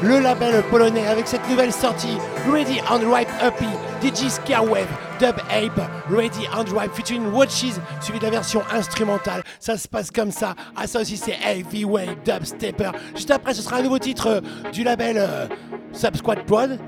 [0.03, 2.17] le label polonais avec cette nouvelle sortie
[2.51, 3.67] Ready and Ripe Uppy,
[4.03, 4.87] DJ Scarewave,
[5.19, 9.43] Dub Ape, Ready and Ripe featuring Watches, suivi de la version instrumentale.
[9.61, 10.55] Ça se passe comme ça.
[10.77, 12.93] Ah, ça aussi, c'est Heavyweight Dub Stepper.
[13.15, 15.47] Juste après, ce sera un nouveau titre euh, du label euh,
[15.93, 16.79] Subsquad Prod.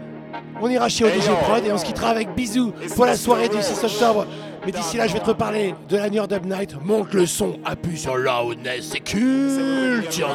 [0.63, 3.61] On ira chez ODG Prod et on se quittera avec bisous pour la soirée du
[3.61, 4.27] 6 octobre.
[4.65, 6.75] Mais d'ici là, je vais te reparler de la New York Dub Night.
[6.83, 10.35] Monte le son, appuie sur loudness, c'est culture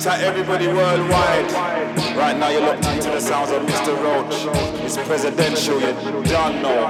[0.00, 1.50] To everybody worldwide,
[2.16, 4.00] right now you're locked into the sounds of Mr.
[4.00, 4.46] Roach.
[4.84, 6.86] It's presidential, you don't know.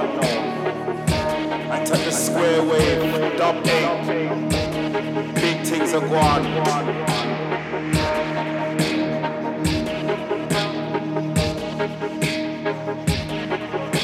[1.71, 6.45] And to the square wave, dub eight, big things are going.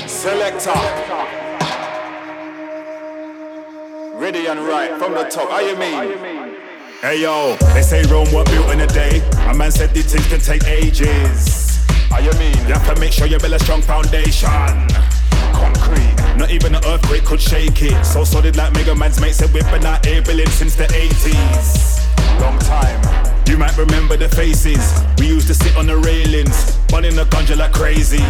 [0.08, 0.74] Selector.
[4.18, 5.52] Ready and right from the top.
[5.52, 6.45] How you mean?
[7.02, 9.22] Hey yo, they say Rome weren't built in a day.
[9.50, 11.86] A man said these things can take ages.
[12.10, 12.56] How you mean?
[12.66, 14.50] You have to make sure you build a strong foundation.
[15.52, 16.16] Concrete.
[16.38, 18.04] Not even an earthquake could shake it.
[18.06, 22.02] So solid like Mega Man's mates said we've been out here building since the 80s.
[22.40, 23.02] Long time.
[23.46, 25.04] You might remember the faces.
[25.20, 28.24] We used to sit on the railings, burning the ganja like crazy.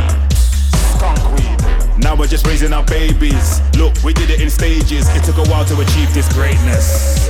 [0.98, 2.04] Skunk weed.
[2.04, 3.62] Now we're just raising our babies.
[3.78, 5.08] Look, we did it in stages.
[5.16, 7.30] It took a while to achieve this greatness.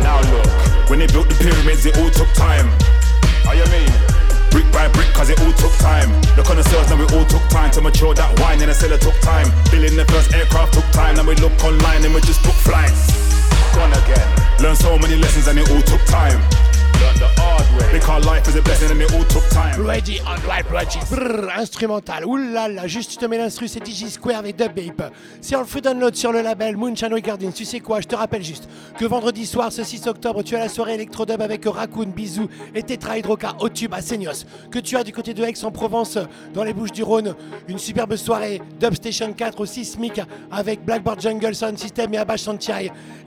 [0.00, 0.75] Now look.
[0.88, 2.70] When they built the pyramids, it all took time.
[3.42, 3.90] How you mean?
[4.54, 6.08] Brick by brick, cause it all took time.
[6.38, 9.18] The connoisseurs know it all took time to mature that wine, and the cellar took
[9.18, 9.50] time.
[9.70, 13.10] Building the first aircraft took time, and we look online and we just took flights.
[13.74, 14.26] Gone again.
[14.62, 16.38] Learned so many lessons, and it all took time.
[17.00, 17.98] Learned the hard way.
[17.98, 19.84] Because life is a blessing, and it all took time.
[19.84, 20.98] Ready on right, ready.
[21.10, 22.24] Brrr, instrumental.
[22.24, 25.12] Oulala, juste tu te mets l'instru, c'est DJ Square avec Dub Ape.
[25.40, 27.52] C'est en free download sur le label Moonshine Recordings.
[27.52, 28.68] Tu sais quoi, je te rappelle juste
[28.98, 32.48] que vendredi soir, ce 6 octobre, tu as la soirée Electro Dub avec Raccoon, Bisou
[32.74, 34.44] et Tetra Hydroca au tube à Seignos.
[34.70, 36.18] Que tu as du côté de Aix-en-Provence,
[36.54, 37.34] dans les Bouches du Rhône,
[37.68, 40.20] une superbe soirée Dub Station 4 au Sismic
[40.50, 42.46] avec Blackboard Jungle Sound System et Abash.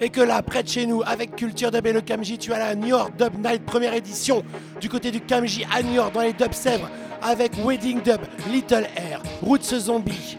[0.01, 2.59] Et que là, près de chez nous, avec Culture Dub et le Kamji, tu as
[2.59, 4.43] la New York Dub Night première édition
[4.79, 6.89] du côté du Kamji à New York dans les Dub Sèvres
[7.21, 10.37] avec Wedding Dub, Little Air, Roots Zombie,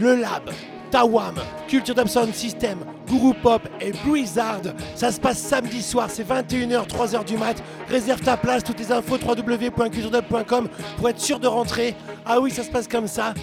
[0.00, 0.50] Le Lab,
[0.90, 1.34] Tawam,
[1.66, 4.62] Culture Dub Sound System, Guru Pop et Blizzard.
[4.94, 7.62] Ça se passe samedi soir, c'est 21h, 3h du mat.
[7.88, 11.94] Réserve ta place, toutes les infos www.culturedub.com pour être sûr de rentrer.
[12.24, 13.34] Ah oui, ça se passe comme ça.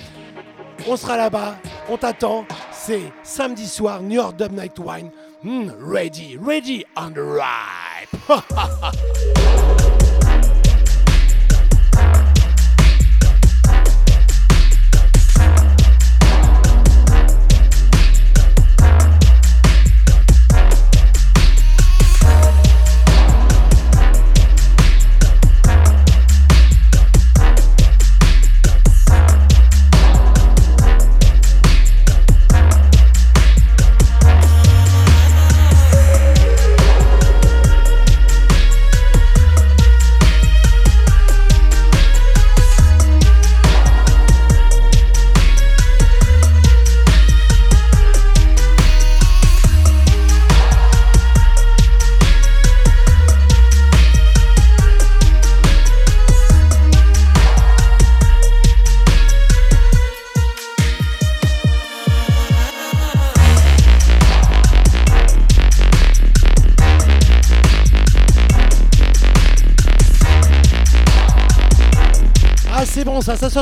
[0.87, 1.55] On sera là-bas,
[1.89, 2.45] on t'attend.
[2.71, 5.09] C'est samedi soir, New York Dub Night Wine.
[5.45, 8.09] Hmm, ready, ready and ripe.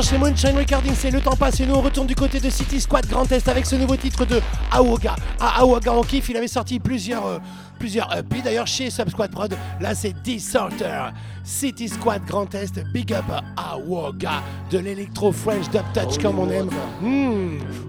[0.02, 2.80] chez Moonshine Recording, c'est le temps passe et nous on retourne du côté de City
[2.80, 4.40] Squad Grand Est avec ce nouveau titre de
[4.72, 5.14] Awoga.
[5.38, 7.38] Ah Awoga on kiffe, il avait sorti plusieurs euh,
[7.78, 11.10] plusieurs EP d'ailleurs chez Subsquad Prod, là c'est Disorder.
[11.44, 13.24] City Squad Grand Est, big up
[13.56, 16.70] à Awoga, de l'électro French dub touch comme on aime.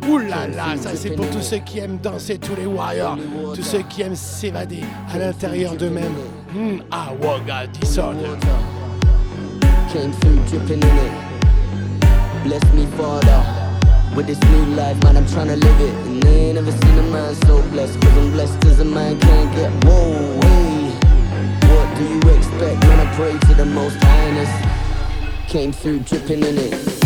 [0.07, 3.17] Oulala, ça c'est pour tous ceux qui aiment danser tous les warriors,
[3.55, 4.83] tous ceux qui aiment s'évader
[5.13, 6.13] à l'intérieur d'eux-mêmes.
[6.53, 8.37] Hmm, Awoga Disorder.
[12.45, 13.41] Bless me, Father.
[14.15, 15.95] With this new life, man, I'm trying to live it.
[16.05, 17.99] And they ain't never seen a man so blessed.
[17.99, 19.71] Cause I'm blessed as a man can't get.
[19.83, 20.91] Whoa, hey.
[21.73, 22.81] What do you expect?
[22.81, 25.49] Man, I pray to the most highness.
[25.49, 27.04] Came through dripping in it.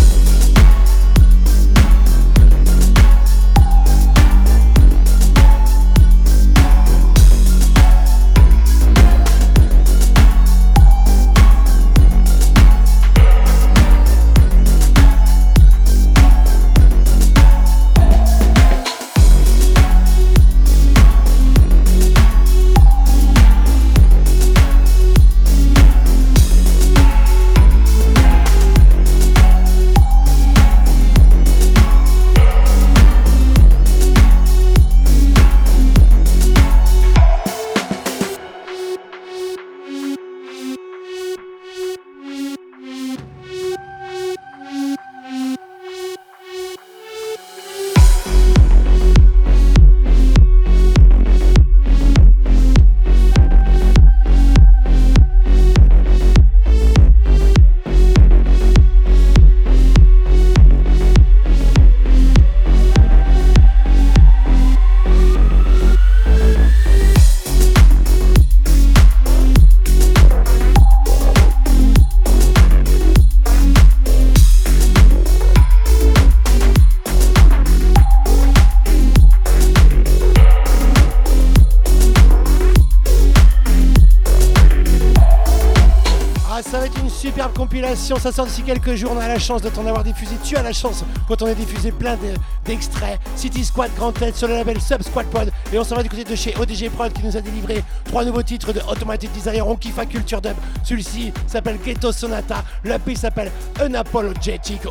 [88.10, 89.12] Compilation, ça sort d'ici quelques jours.
[89.16, 90.36] On a la chance de t'en avoir diffusé.
[90.44, 92.34] Tu as la chance quand on a diffusé plein de-
[92.66, 93.20] d'extraits.
[93.36, 95.52] City Squad Grand Tête sur le label Sub Squad Pod.
[95.74, 98.26] Et on s'en va du côté de chez ODG Prod qui nous a délivré trois
[98.26, 99.68] nouveaux titres de Automatic Desire.
[99.68, 100.56] On kiffe à Culture Dub.
[100.84, 102.64] Celui-ci s'appelle Ghetto Sonata.
[103.06, 103.52] Pays s'appelle
[103.84, 104.82] Unapologetic.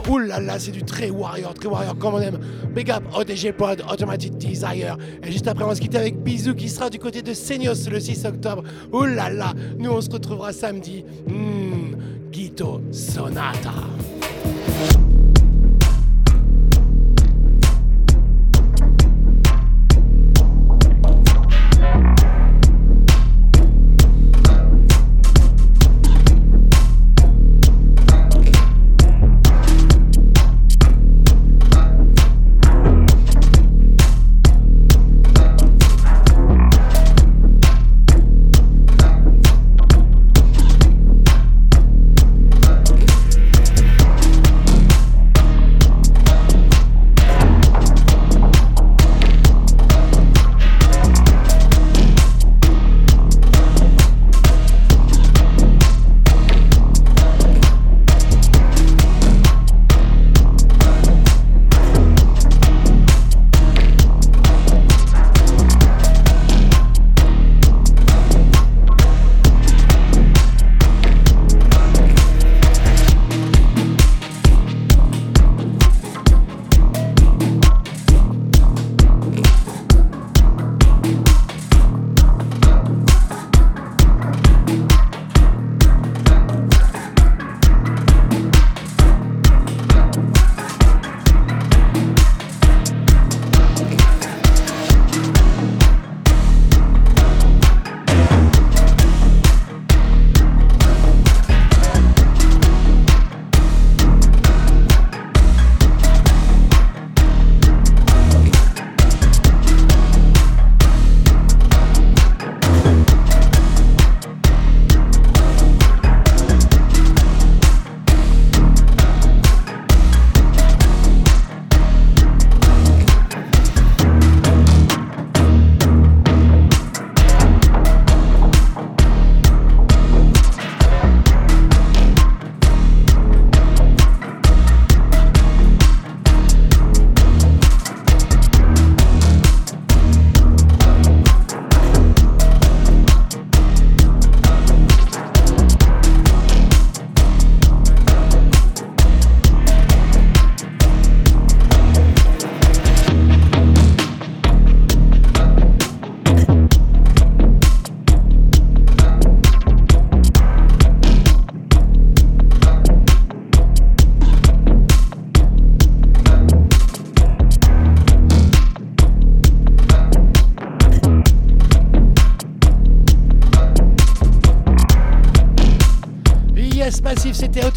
[0.41, 2.39] Là, c'est du très warrior, très warrior comme on aime.
[2.75, 4.97] Big up ODG Prod, Automatic Desire.
[5.23, 7.89] Et juste après, on va se quitter avec Bisou qui sera du côté de Seignos
[7.91, 8.63] le 6 octobre.
[8.93, 11.05] Ouh là là, nous on se retrouvera samedi.
[11.27, 11.95] Hmm,
[12.31, 14.18] Ghetto Sonata.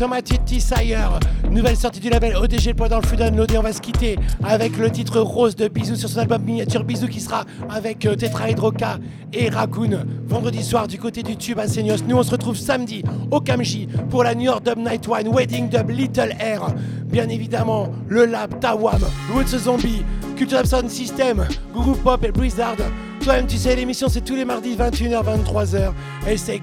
[0.02, 1.20] Automatic Desire.
[1.52, 3.60] Nouvelle sortie du label ODG Poids dans le downloadé.
[3.60, 7.08] On va se quitter avec le titre rose de Bisou sur son album miniature Bisou
[7.08, 8.98] qui sera avec euh, Tetra Hydroca
[9.32, 10.04] et Raccoon.
[10.26, 12.04] Vendredi soir du côté du tube à Seignos.
[12.08, 15.70] Nous on se retrouve samedi au Kamji pour la New York Dub Night One Wedding
[15.70, 16.66] Dub Little Air.
[17.06, 19.02] Bien évidemment, le lab Tawam,
[19.32, 20.04] Roots Zombie,
[20.36, 21.46] Culture Sound System,
[21.76, 22.78] Group Pop et Blizzard.
[23.24, 25.92] Toi-même tu sais, l'émission c'est tous les mardis 21h 23h
[26.28, 26.58] et c'est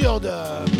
[0.00, 0.79] Dub.